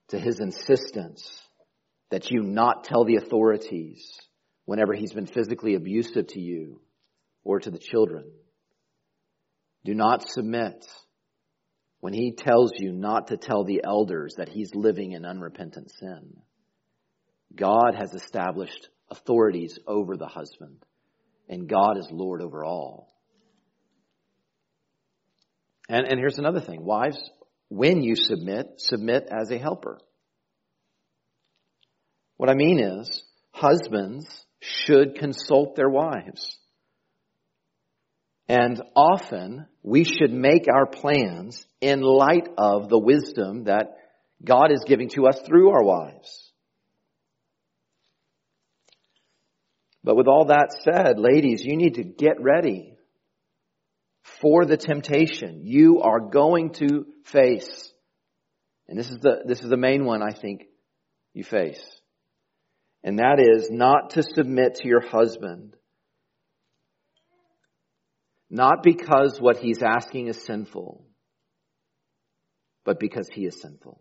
[0.07, 1.39] to his insistence
[2.09, 4.03] that you not tell the authorities
[4.65, 6.81] whenever he's been physically abusive to you
[7.43, 8.25] or to the children.
[9.85, 10.83] Do not submit
[11.99, 16.35] when he tells you not to tell the elders that he's living in unrepentant sin.
[17.55, 20.83] God has established authorities over the husband,
[21.47, 23.13] and God is Lord over all.
[25.87, 26.83] And, and here's another thing.
[26.83, 27.19] Wives,
[27.73, 29.97] when you submit, submit as a helper.
[32.37, 34.27] What I mean is, husbands
[34.59, 36.57] should consult their wives.
[38.47, 43.97] And often we should make our plans in light of the wisdom that
[44.45, 46.51] God is giving to us through our wives.
[50.03, 52.92] But with all that said, ladies, you need to get ready
[54.41, 57.93] for the temptation you are going to face.
[58.87, 60.63] And this is the, this is the main one I think
[61.33, 61.83] you face.
[63.03, 65.75] And that is not to submit to your husband.
[68.49, 71.05] Not because what he's asking is sinful,
[72.85, 73.99] but because he is sinful.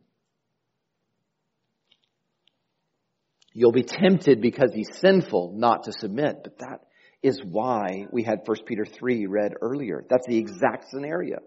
[3.55, 6.81] You'll be tempted because he's sinful not to submit, but that
[7.23, 10.05] is why we had 1 Peter 3 read earlier.
[10.09, 11.39] That's the exact scenario.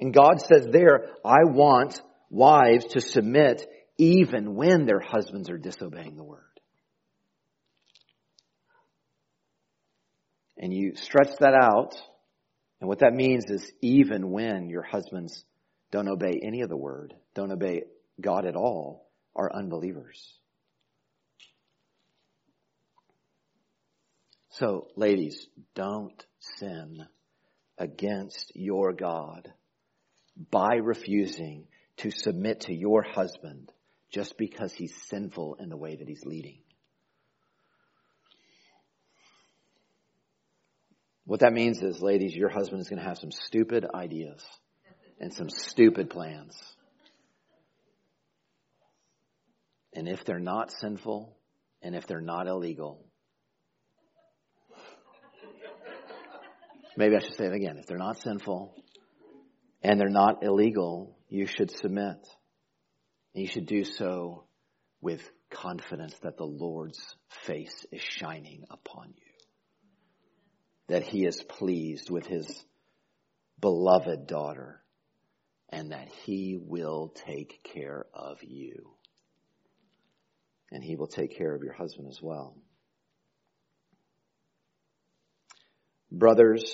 [0.00, 2.00] And God says there, I want
[2.30, 3.66] wives to submit
[3.98, 6.42] even when their husbands are disobeying the word.
[10.58, 11.94] And you stretch that out,
[12.80, 15.44] and what that means is even when your husbands
[15.90, 17.82] don't obey any of the word, don't obey
[18.20, 20.32] God at all, are unbelievers.
[24.58, 26.24] So, ladies, don't
[26.58, 27.06] sin
[27.76, 29.52] against your God
[30.50, 31.66] by refusing
[31.98, 33.70] to submit to your husband
[34.10, 36.60] just because he's sinful in the way that he's leading.
[41.26, 44.42] What that means is, ladies, your husband is going to have some stupid ideas
[45.20, 46.56] and some stupid plans.
[49.92, 51.36] And if they're not sinful,
[51.82, 53.04] and if they're not illegal,
[56.96, 57.78] maybe I should say it again.
[57.78, 58.74] If they're not sinful
[59.82, 62.26] and they're not illegal, you should submit.
[63.34, 64.44] And you should do so
[65.00, 67.00] with confidence that the Lord's
[67.44, 69.22] face is shining upon you.
[70.88, 72.64] That he is pleased with his
[73.60, 74.82] beloved daughter
[75.68, 78.92] and that he will take care of you.
[80.70, 82.56] And he will take care of your husband as well.
[86.10, 86.64] Brothers,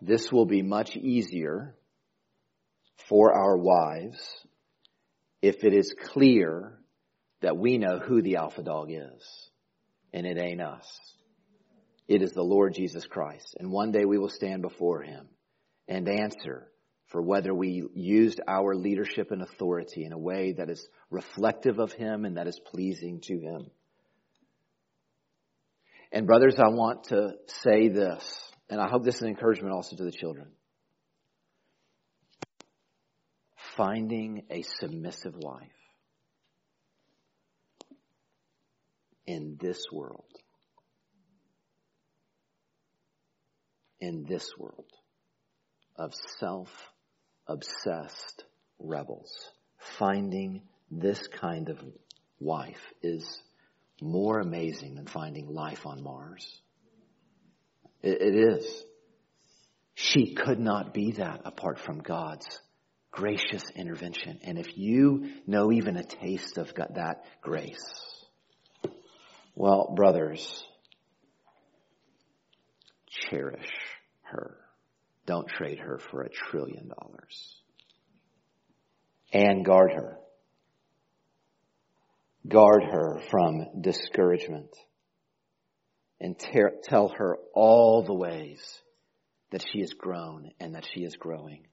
[0.00, 1.74] this will be much easier
[3.08, 4.18] for our wives
[5.42, 6.78] if it is clear
[7.42, 9.50] that we know who the alpha dog is.
[10.12, 10.86] And it ain't us.
[12.08, 13.56] It is the Lord Jesus Christ.
[13.58, 15.28] And one day we will stand before him
[15.88, 16.68] and answer
[17.08, 21.92] for whether we used our leadership and authority in a way that is reflective of
[21.92, 23.70] him and that is pleasing to him.
[26.16, 28.40] And brothers, I want to say this,
[28.70, 30.46] and I hope this is an encouragement also to the children.
[33.76, 35.68] Finding a submissive wife
[39.26, 40.24] in this world
[44.00, 44.90] in this world
[45.96, 46.70] of self
[47.46, 48.44] obsessed
[48.78, 49.50] rebels.
[49.98, 51.78] Finding this kind of
[52.40, 53.42] wife is
[54.00, 56.46] more amazing than finding life on Mars.
[58.02, 58.82] it, it is.
[59.94, 62.46] She could not be that apart from God's
[63.10, 64.38] gracious intervention.
[64.42, 68.04] And if you know even a taste of that grace,
[69.54, 70.64] well, brothers,
[73.08, 73.70] cherish
[74.24, 74.58] her.
[75.24, 77.56] Don't trade her for a trillion dollars.
[79.32, 80.18] And guard her.
[82.48, 84.70] Guard her from discouragement.
[86.20, 88.80] And ter- tell her all the ways
[89.50, 91.66] that she has grown and that she is growing.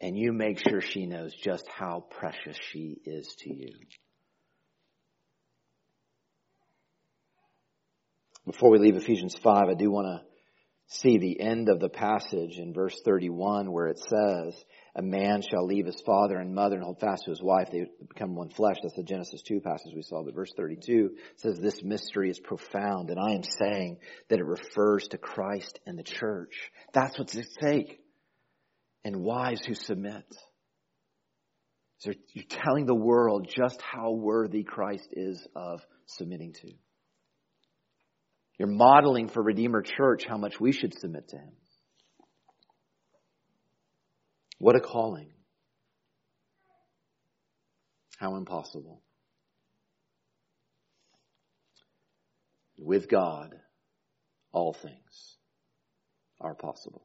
[0.00, 3.72] And you make sure she knows just how precious she is to you.
[8.44, 10.26] Before we leave Ephesians 5, I do want to
[10.88, 14.64] see the end of the passage in verse 31 where it says,
[14.94, 17.68] a man shall leave his father and mother and hold fast to his wife.
[17.72, 18.76] They become one flesh.
[18.82, 20.22] That's the Genesis 2 passage we saw.
[20.22, 23.08] But verse 32 says this mystery is profound.
[23.08, 26.70] And I am saying that it refers to Christ and the church.
[26.92, 28.00] That's what's at stake.
[29.04, 30.26] And wives who submit.
[31.98, 36.72] So you're telling the world just how worthy Christ is of submitting to.
[38.58, 41.52] You're modeling for Redeemer Church how much we should submit to Him.
[44.62, 45.26] What a calling.
[48.16, 49.02] How impossible.
[52.78, 53.56] With God,
[54.52, 55.36] all things
[56.40, 57.04] are possible.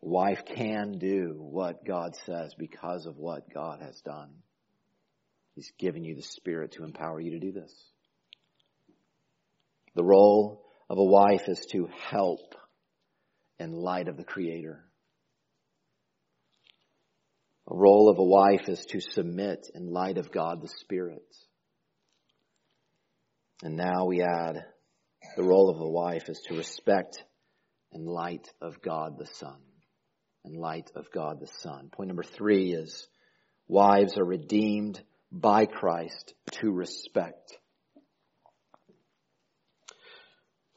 [0.00, 4.30] wife can do what God says because of what God has done.
[5.54, 7.74] He's given you the Spirit to empower you to do this.
[9.94, 12.54] The role of a wife is to help
[13.58, 14.84] in light of the Creator.
[17.68, 21.24] The role of a wife is to submit in light of God the Spirit.
[23.62, 24.64] And now we add
[25.36, 27.24] the role of a wife is to respect
[27.92, 29.58] in light of God the Son.
[30.44, 31.88] In light of God the Son.
[31.90, 33.08] Point number three is
[33.66, 35.02] wives are redeemed
[35.32, 37.58] by Christ to respect.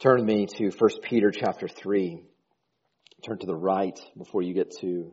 [0.00, 2.24] Turn me to 1 Peter chapter 3.
[3.22, 5.12] Turn to the right before you get to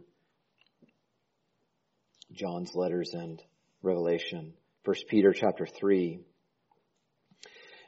[2.32, 3.42] John's letters and
[3.82, 4.54] Revelation.
[4.86, 6.22] 1 Peter chapter 3.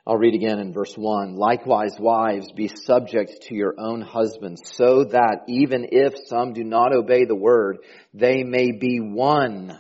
[0.05, 1.35] I'll read again in verse 1.
[1.35, 6.91] Likewise, wives, be subject to your own husbands, so that even if some do not
[6.91, 7.77] obey the word,
[8.13, 9.77] they may be won.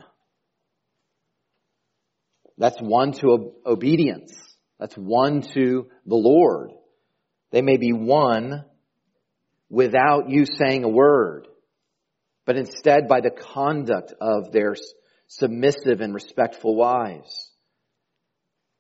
[2.57, 4.33] That's won to obedience.
[4.79, 6.71] That's won to the Lord.
[7.51, 8.63] They may be won
[9.69, 11.47] without you saying a word,
[12.45, 14.75] but instead by the conduct of their
[15.27, 17.51] submissive and respectful wives.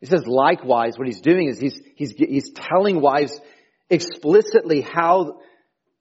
[0.01, 3.39] He says likewise, what he's doing is he's, he's, he's telling wives
[3.89, 5.41] explicitly how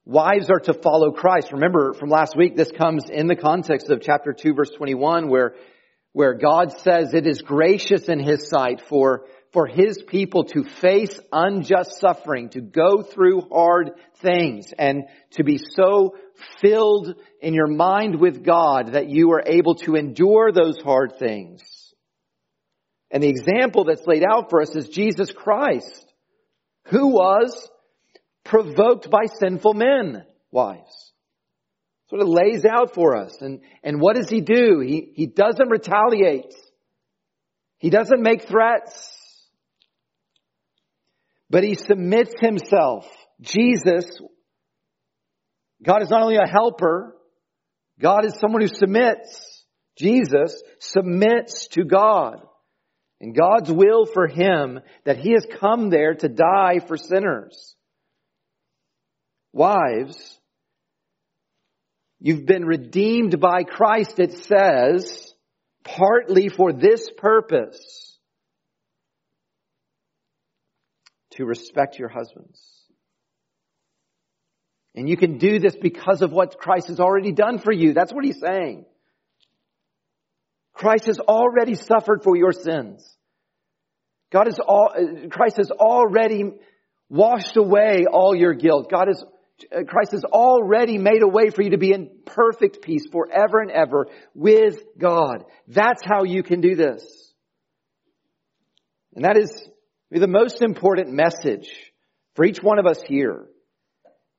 [0.05, 1.51] wives are to follow Christ.
[1.51, 5.55] Remember from last week, this comes in the context of chapter 2 verse 21 where,
[6.13, 11.19] where God says it is gracious in his sight for for His people to face
[11.31, 13.91] unjust suffering, to go through hard
[14.21, 16.15] things, and to be so
[16.61, 21.61] filled in your mind with God that you are able to endure those hard things.
[23.11, 26.05] And the example that's laid out for us is Jesus Christ,
[26.85, 27.69] who was
[28.43, 31.13] provoked by sinful men, wives.
[32.09, 33.37] Sort of lays out for us.
[33.39, 34.79] And, and what does he do?
[34.79, 36.53] He, he doesn't retaliate.
[37.77, 39.15] He doesn't make threats.
[41.49, 43.07] But he submits himself.
[43.41, 44.05] Jesus,
[45.83, 47.15] God is not only a helper,
[47.99, 49.65] God is someone who submits.
[49.97, 52.41] Jesus submits to God.
[53.21, 57.75] And God's will for him that he has come there to die for sinners.
[59.51, 60.39] Wives,
[62.19, 65.33] you've been redeemed by Christ, it says,
[65.83, 68.08] partly for this purpose,
[71.39, 72.59] to respect your husbands.
[74.93, 77.93] And you can do this because of what Christ has already done for you.
[77.93, 78.85] That's what he's saying.
[80.73, 83.09] Christ has already suffered for your sins.
[84.33, 84.89] God is all,
[85.31, 86.43] Christ has already
[87.07, 88.91] washed away all your guilt.
[88.91, 89.23] God has
[89.75, 93.59] uh, Christ has already made a way for you to be in perfect peace forever
[93.59, 95.43] and ever with God.
[95.67, 97.03] That's how you can do this.
[99.15, 99.69] And that is
[100.11, 101.69] the most important message
[102.35, 103.45] for each one of us here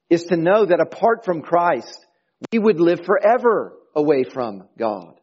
[0.09, 2.05] is to know that apart from Christ,
[2.53, 5.14] we would live forever away from God.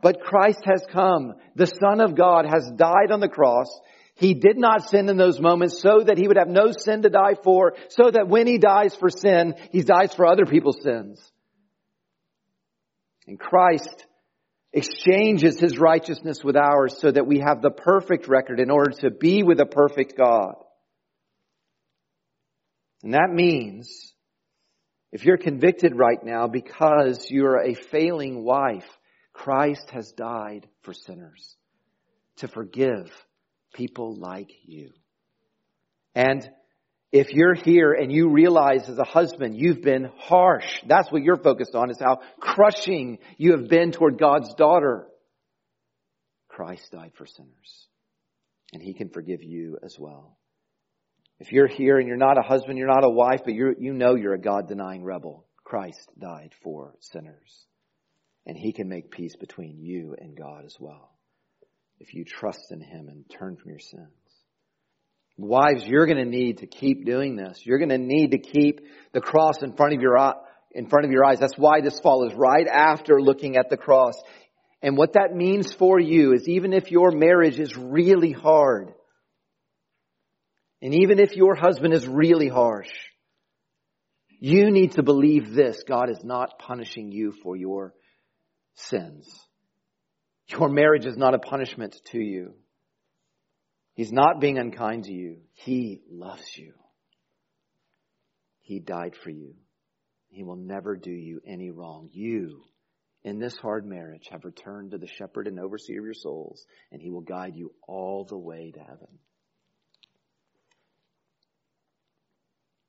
[0.00, 1.34] But Christ has come.
[1.56, 3.68] The Son of God has died on the cross
[4.16, 7.10] he did not sin in those moments so that he would have no sin to
[7.10, 11.20] die for, so that when he dies for sin, he dies for other people's sins.
[13.26, 14.05] And Christ
[14.72, 19.10] exchanges his righteousness with ours so that we have the perfect record in order to
[19.10, 20.54] be with a perfect God.
[23.02, 24.12] And that means
[25.12, 28.88] if you're convicted right now because you're a failing wife,
[29.32, 31.56] Christ has died for sinners
[32.38, 33.10] to forgive
[33.74, 34.90] people like you.
[36.14, 36.48] And
[37.12, 41.36] if you're here and you realize as a husband you've been harsh, that's what you're
[41.36, 45.06] focused on is how crushing you have been toward God's daughter.
[46.48, 47.88] Christ died for sinners
[48.72, 50.36] and he can forgive you as well.
[51.38, 53.92] If you're here and you're not a husband, you're not a wife, but you you
[53.92, 57.66] know you're a God denying rebel, Christ died for sinners.
[58.46, 61.16] And he can make peace between you and God as well
[61.98, 64.10] if you trust in Him and turn from your sins.
[65.38, 67.60] Wives, you're going to need to keep doing this.
[67.64, 68.80] You're going to need to keep
[69.12, 70.16] the cross in front of your
[70.72, 71.38] in front of your eyes.
[71.38, 74.14] That's why this follows right after looking at the cross.
[74.82, 78.92] And what that means for you is even if your marriage is really hard,
[80.82, 82.90] and even if your husband is really harsh,
[84.38, 85.82] you need to believe this.
[85.86, 87.94] God is not punishing you for your
[88.74, 89.26] sins.
[90.48, 92.54] Your marriage is not a punishment to you.
[93.96, 95.38] He's not being unkind to you.
[95.54, 96.74] He loves you.
[98.60, 99.54] He died for you.
[100.28, 102.10] He will never do you any wrong.
[102.12, 102.62] You,
[103.24, 107.00] in this hard marriage, have returned to the shepherd and overseer of your souls, and
[107.00, 109.18] he will guide you all the way to heaven.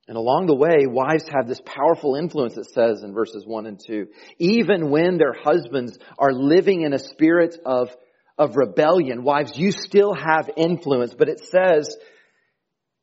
[0.10, 3.80] And along the way, wives have this powerful influence, it says in verses 1 and
[3.80, 4.08] 2.
[4.40, 7.96] Even when their husbands are living in a spirit of,
[8.38, 11.14] of rebellion, wives, you still have influence.
[11.18, 11.96] But it says,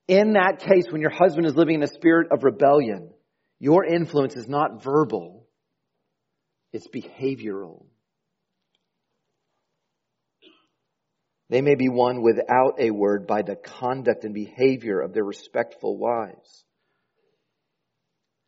[0.06, 3.10] in that case, when your husband is living in a spirit of rebellion,
[3.58, 5.46] your influence is not verbal,
[6.72, 7.86] it's behavioral.
[11.50, 15.96] They may be won without a word by the conduct and behavior of their respectful
[15.96, 16.63] wives.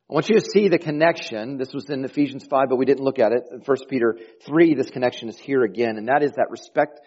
[0.08, 1.58] I want you to see the connection.
[1.58, 3.48] This was in Ephesians 5, but we didn't look at it.
[3.50, 7.00] In 1 Peter 3, this connection is here again, and that is that respect,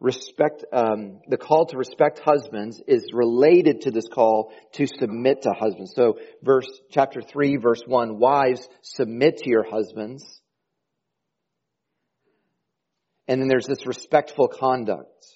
[0.00, 5.50] respect, um, the call to respect husbands is related to this call to submit to
[5.52, 5.92] husbands.
[5.94, 10.24] So verse, chapter 3, verse 1, wives, submit to your husbands.
[13.28, 15.26] And then there's this respectful conduct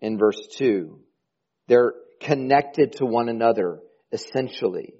[0.00, 0.98] in verse 2.
[1.68, 3.78] They're connected to one another,
[4.10, 4.97] essentially.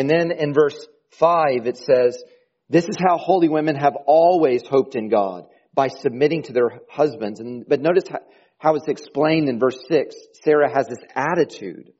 [0.00, 0.88] And then in verse
[1.18, 2.22] 5 it says,
[2.70, 5.44] this is how holy women have always hoped in God
[5.74, 7.38] by submitting to their husbands.
[7.38, 8.20] And, but notice how,
[8.56, 10.16] how it's explained in verse 6.
[10.42, 11.92] Sarah has this attitude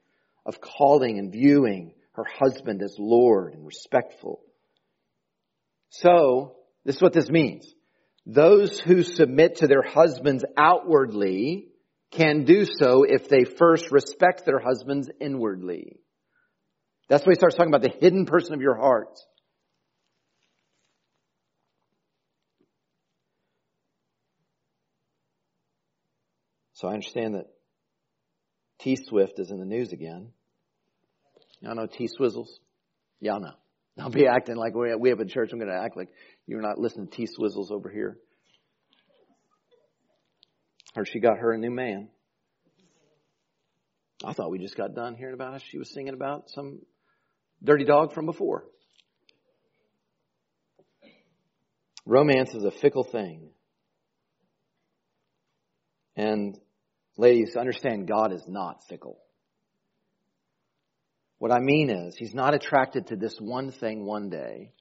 [0.46, 4.40] of calling and viewing her husband as Lord and respectful.
[5.90, 7.70] So, this is what this means.
[8.24, 11.68] Those who submit to their husbands outwardly
[12.12, 16.00] can do so if they first respect their husbands inwardly.
[17.10, 19.18] That's why he starts talking about the hidden person of your heart.
[26.74, 27.46] So I understand that
[28.78, 30.30] T Swift is in the news again.
[31.60, 32.48] Y'all know T Swizzles?
[33.18, 33.54] Y'all know.
[33.98, 35.50] I'll be acting like we have a church.
[35.52, 36.08] I'm going to act like
[36.46, 38.18] you're not listening to T Swizzles over here.
[40.96, 42.08] Or she got her a new man.
[44.24, 46.80] I thought we just got done hearing about how she was singing about some
[47.62, 48.64] dirty dog from before.
[52.06, 53.50] Romance is a fickle thing.
[56.16, 56.58] And
[57.20, 59.18] Ladies, understand God is not fickle.
[61.36, 64.72] What I mean is, He's not attracted to this one thing one day,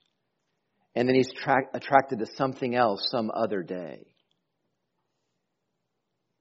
[0.96, 4.06] and then He's tra- attracted to something else some other day.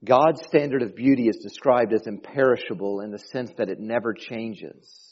[0.04, 5.07] God's standard of beauty is described as imperishable in the sense that it never changes.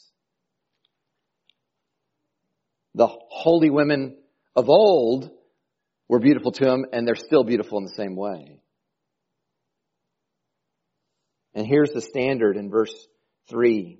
[2.97, 4.17] The holy women
[4.55, 5.29] of old
[6.09, 8.59] were beautiful to him, and they're still beautiful in the same way.
[11.53, 12.93] And here's the standard in verse
[13.49, 13.99] 3.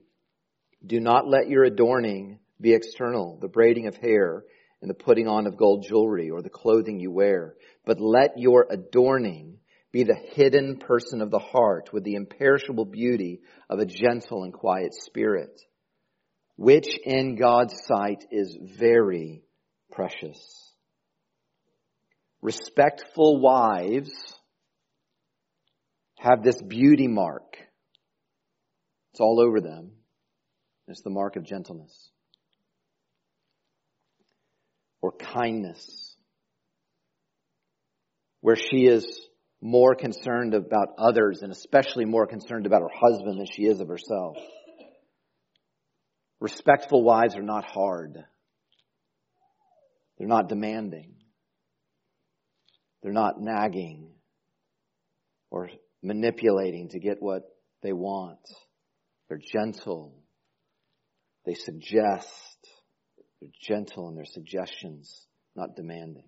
[0.83, 4.43] Do not let your adorning be external, the braiding of hair
[4.81, 7.53] and the putting on of gold jewelry or the clothing you wear,
[7.85, 9.59] but let your adorning
[9.91, 14.53] be the hidden person of the heart with the imperishable beauty of a gentle and
[14.53, 15.61] quiet spirit,
[16.57, 19.43] which in God's sight is very
[19.91, 20.39] precious.
[22.41, 24.11] Respectful wives
[26.17, 27.57] have this beauty mark.
[29.11, 29.91] It's all over them.
[30.87, 32.11] It's the mark of gentleness
[35.01, 36.15] or kindness,
[38.41, 39.05] where she is
[39.61, 43.87] more concerned about others and especially more concerned about her husband than she is of
[43.87, 44.37] herself.
[46.39, 48.23] Respectful wives are not hard.
[50.17, 51.15] They're not demanding.
[53.01, 54.11] They're not nagging
[55.49, 55.69] or
[56.03, 57.43] manipulating to get what
[57.81, 58.39] they want.
[59.29, 60.13] They're gentle.
[61.45, 62.57] They suggest.
[63.39, 65.25] They're gentle in their suggestions,
[65.55, 66.27] not demanding.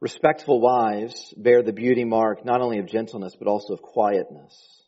[0.00, 4.81] Respectful wives bear the beauty mark not only of gentleness, but also of quietness.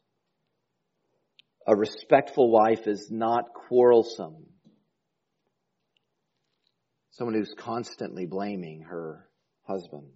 [1.67, 4.47] A respectful wife is not quarrelsome.
[7.12, 9.27] Someone who's constantly blaming her
[9.62, 10.11] husband.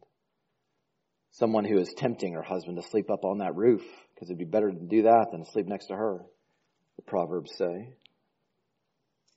[1.30, 3.82] Someone who is tempting her husband to sleep up on that roof,
[4.14, 6.24] because it'd be better to do that than to sleep next to her,
[6.96, 7.94] the Proverbs say.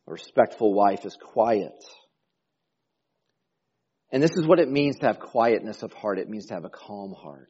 [0.08, 1.84] A respectful wife is quiet.
[4.12, 6.20] And this is what it means to have quietness of heart.
[6.20, 7.48] It means to have a calm heart.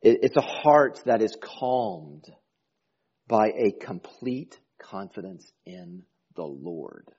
[0.00, 2.24] It's a heart that is calmed
[3.26, 6.04] by a complete confidence in
[6.36, 7.10] the Lord,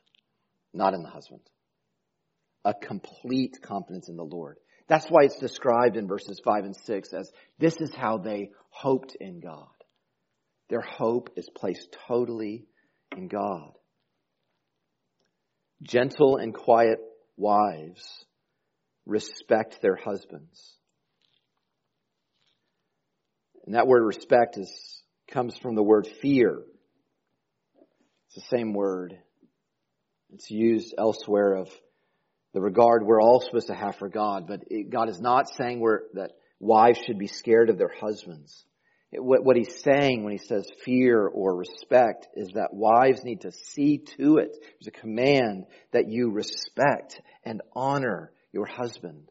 [0.74, 1.42] not in the husband
[2.66, 4.58] a complete confidence in the Lord.
[4.88, 9.16] That's why it's described in verses 5 and 6 as this is how they hoped
[9.20, 9.68] in God.
[10.70, 12.66] Their hope is placed totally
[13.16, 13.72] in God.
[15.82, 17.00] Gentle and quiet
[17.38, 18.04] wives
[19.06, 20.79] respect their husbands.
[23.70, 26.64] And that word respect is, comes from the word fear.
[28.26, 29.16] It's the same word.
[30.34, 31.70] It's used elsewhere of
[32.56, 35.82] the regard we're all supposed to have for God, but it, God is not saying
[36.16, 38.66] that wives should be scared of their husbands.
[39.12, 43.42] It, what, what he's saying when he says fear or respect is that wives need
[43.42, 44.58] to see to it.
[44.80, 49.30] There's a command that you respect and honor your husband.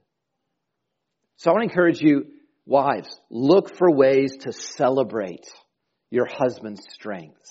[1.39, 2.27] So I want to encourage you,
[2.69, 5.47] wives, look for ways to celebrate
[6.11, 7.51] your husband's strengths.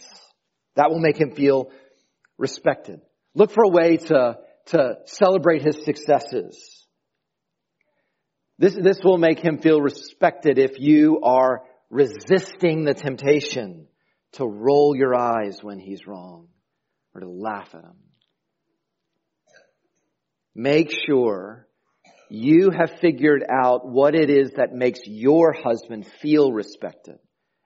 [0.76, 1.72] That will make him feel
[2.38, 3.01] respected.
[3.34, 4.38] Look for a way to
[4.68, 6.86] to celebrate his successes.
[8.59, 13.88] This, this will make him feel respected if you are resisting the temptation
[14.34, 16.47] to roll your eyes when he's wrong
[17.13, 17.95] or to laugh at him.
[20.55, 21.66] Make sure
[22.30, 27.17] you have figured out what it is that makes your husband feel respected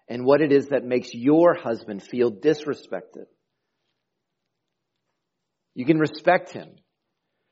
[0.07, 3.25] and what it is that makes your husband feel disrespected.
[5.73, 6.69] You can respect him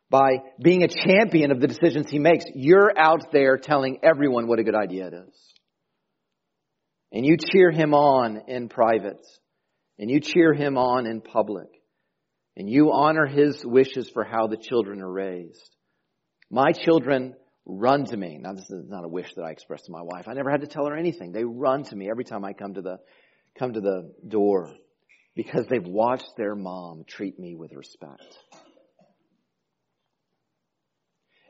[0.10, 2.45] by being a champion of the decisions he makes.
[2.53, 5.53] You're out there telling everyone what a good idea it is.
[7.12, 9.26] And you cheer him on in private.
[9.97, 11.68] And you cheer him on in public.
[12.55, 15.76] And you honor his wishes for how the children are raised.
[16.50, 17.36] My children
[17.66, 18.38] run to me.
[18.39, 20.28] Now, this is not a wish that I express to my wife.
[20.28, 21.32] I never had to tell her anything.
[21.32, 23.00] They run to me every time I come to the,
[23.58, 24.72] come to the door
[25.36, 28.24] because they've watched their mom treat me with respect.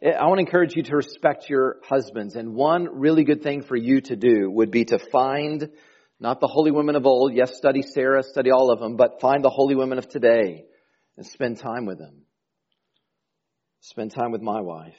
[0.01, 2.35] Eh, I want to encourage you to respect your husbands.
[2.35, 5.69] And one really good thing for you to do would be to find
[6.19, 7.33] not the holy women of old.
[7.33, 10.65] Yes, study Sarah, study all of them, but find the holy women of today
[11.15, 12.25] and spend time with them.
[13.81, 14.97] Spend time with my wife.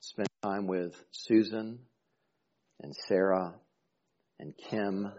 [0.00, 1.78] Spend time with Susan
[2.80, 3.54] and Sarah
[4.38, 5.10] and Kim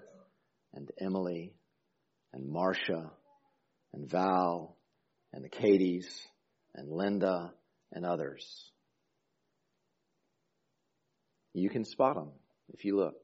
[0.74, 1.54] and Emily
[2.34, 3.12] and Marcia
[3.94, 4.78] and Val
[5.32, 6.06] and the Katies
[6.76, 7.52] and Linda
[7.92, 8.72] and others.
[11.54, 12.32] You can spot them
[12.74, 13.16] if you look.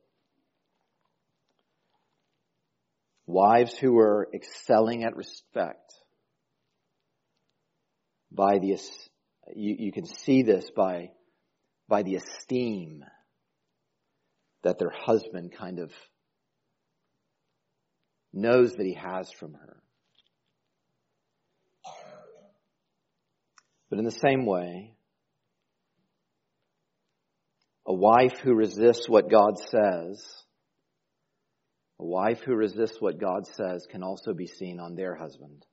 [3.27, 5.93] Wives who are excelling at respect
[8.31, 8.77] by the,
[9.55, 11.11] you, you can see this by,
[11.87, 13.03] by the esteem
[14.63, 15.91] that their husband kind of
[18.33, 19.77] knows that he has from her.
[23.89, 24.93] But in the same way,
[27.87, 30.23] a wife who resists what God says,
[31.99, 35.65] a wife who resists what God says can also be seen on their husband.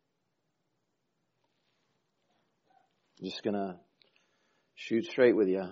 [3.23, 3.81] Just gonna
[4.75, 5.65] shoot straight with you.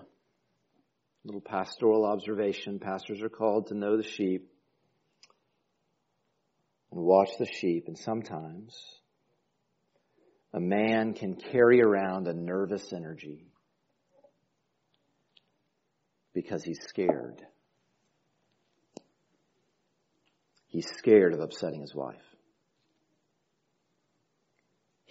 [1.25, 2.79] Little pastoral observation.
[2.79, 4.51] Pastors are called to know the sheep
[6.91, 8.79] and watch the sheep, and sometimes
[10.53, 13.51] a man can carry around a nervous energy
[16.33, 17.43] because he's scared.
[20.69, 22.34] He's scared of upsetting his wife.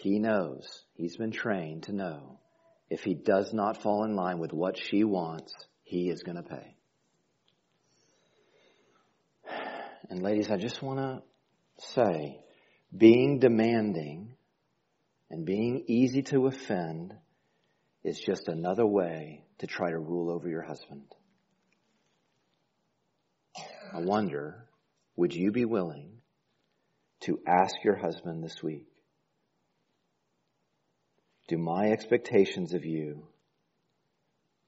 [0.03, 2.37] He knows, he's been trained to know,
[2.89, 5.53] if he does not fall in line with what she wants,
[5.85, 6.75] he is going to pay.
[10.09, 11.21] And ladies, I just want to
[11.93, 12.41] say,
[12.95, 14.35] being demanding
[15.29, 17.13] and being easy to offend
[18.03, 21.05] is just another way to try to rule over your husband.
[23.93, 24.67] I wonder,
[25.15, 26.17] would you be willing
[27.21, 28.87] to ask your husband this week,
[31.47, 33.27] do my expectations of you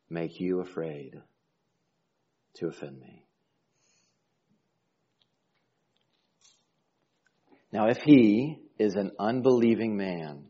[0.09, 1.21] make you afraid
[2.55, 3.25] to offend me?
[7.71, 10.45] Now, if he is an unbelieving man,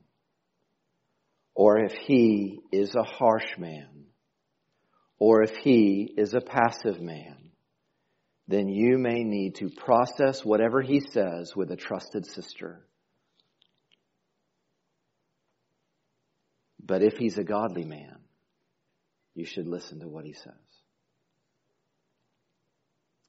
[1.55, 4.05] or if he is a harsh man,
[5.17, 7.51] or if he is a passive man,
[8.47, 12.85] then you may need to process whatever he says with a trusted sister.
[16.85, 18.17] But if he's a godly man,
[19.33, 20.53] you should listen to what he says.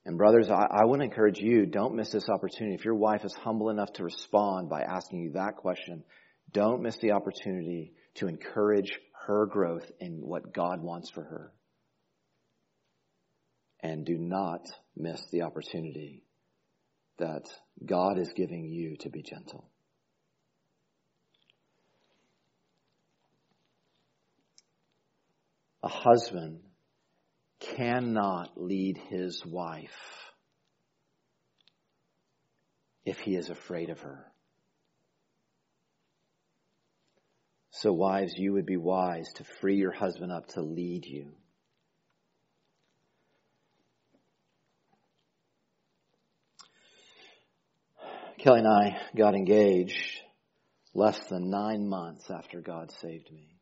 [0.04, 2.76] And brothers, I, I want to encourage you, don't miss this opportunity.
[2.76, 6.04] If your wife is humble enough to respond by asking you that question,
[6.52, 11.52] don't miss the opportunity to encourage her growth in what God wants for her.
[13.80, 14.60] And do not
[14.96, 16.22] miss the opportunity
[17.18, 17.42] that
[17.84, 19.70] God is giving you to be gentle.
[25.86, 26.62] A husband
[27.60, 30.32] cannot lead his wife
[33.04, 34.26] if he is afraid of her.
[37.70, 41.30] So, wives, you would be wise to free your husband up to lead you.
[48.40, 50.20] Kelly and I got engaged
[50.94, 53.55] less than nine months after God saved me.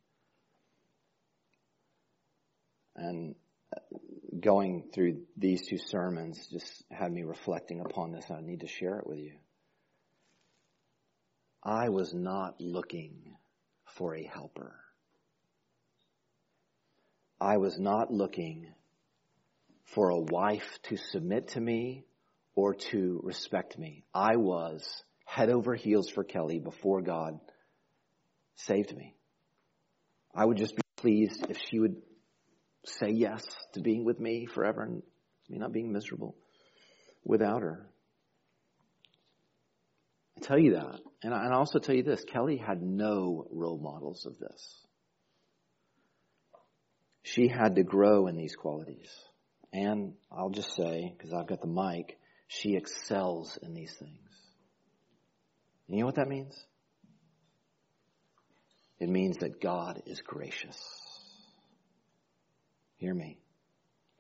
[2.97, 3.34] And
[3.74, 3.80] uh,
[4.40, 8.30] going through these two sermons just had me reflecting upon this.
[8.30, 9.32] I need to share it with you.
[11.62, 13.36] I was not looking
[13.97, 14.76] for a helper.
[17.40, 18.68] I was not looking
[19.95, 22.05] for a wife to submit to me
[22.55, 24.05] or to respect me.
[24.14, 24.86] I was
[25.24, 27.40] head over heels for Kelly before God
[28.57, 29.14] saved me.
[30.34, 31.97] I would just be pleased if she would
[32.85, 35.03] say yes to being with me forever and
[35.49, 36.37] me not being miserable
[37.24, 37.87] without her.
[40.37, 41.01] I tell you that.
[41.22, 44.78] And I, also tell you this Kelly had no role models of this.
[47.22, 49.09] She had to grow in these qualities.
[49.72, 54.18] And I'll just say, because I've got the mic, she excels in these things.
[55.89, 56.55] And you know what that means?
[59.01, 60.78] It means that God is gracious.
[62.97, 63.38] Hear me.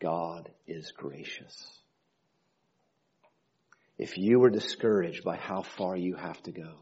[0.00, 1.80] God is gracious.
[3.96, 6.74] If you are discouraged by how far you have to go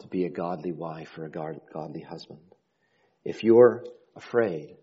[0.00, 2.54] to be a godly wife or a godly husband,
[3.24, 3.84] if you're
[4.14, 4.76] afraid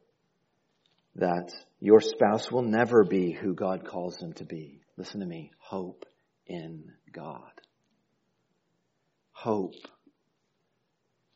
[1.15, 5.51] that your spouse will never be who God calls them to be, listen to me,
[5.59, 6.05] hope
[6.47, 7.51] in God.
[9.31, 9.75] Hope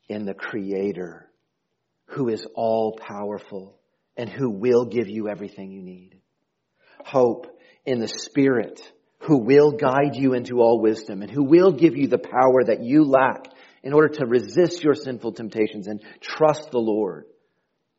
[0.09, 1.29] in the Creator
[2.05, 3.79] who is all powerful
[4.17, 6.15] and who will give you everything you need.
[7.03, 7.47] Hope
[7.85, 8.81] in the Spirit
[9.19, 12.81] who will guide you into all wisdom and who will give you the power that
[12.81, 13.45] you lack
[13.83, 17.25] in order to resist your sinful temptations and trust the Lord.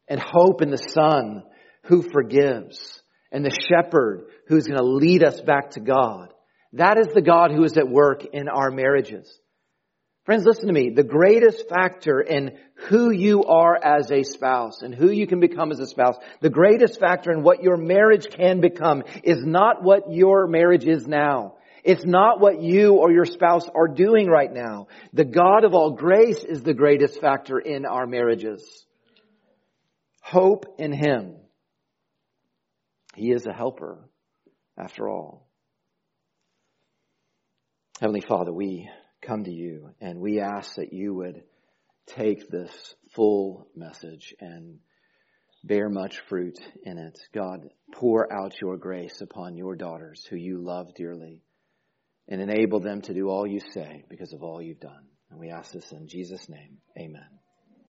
[0.08, 1.44] And hope in the Son
[1.84, 6.32] who forgives and the shepherd who's going to lead us back to God.
[6.74, 9.32] That is the God who is at work in our marriages.
[10.24, 10.90] Friends, listen to me.
[10.90, 12.56] The greatest factor in
[12.88, 16.50] who you are as a spouse and who you can become as a spouse, the
[16.50, 21.54] greatest factor in what your marriage can become is not what your marriage is now.
[21.82, 24.86] It's not what you or your spouse are doing right now.
[25.12, 28.86] The God of all grace is the greatest factor in our marriages.
[30.22, 31.34] Hope in Him.
[33.16, 34.08] He is a helper,
[34.78, 35.48] after all.
[38.00, 38.88] Heavenly Father, we
[39.22, 41.42] come to you and we ask that you would
[42.06, 44.78] take this full message and
[45.64, 47.18] bear much fruit in it.
[47.32, 51.42] God, pour out your grace upon your daughters who you love dearly
[52.28, 55.06] and enable them to do all you say because of all you've done.
[55.30, 56.78] And we ask this in Jesus' name.
[56.98, 57.41] Amen.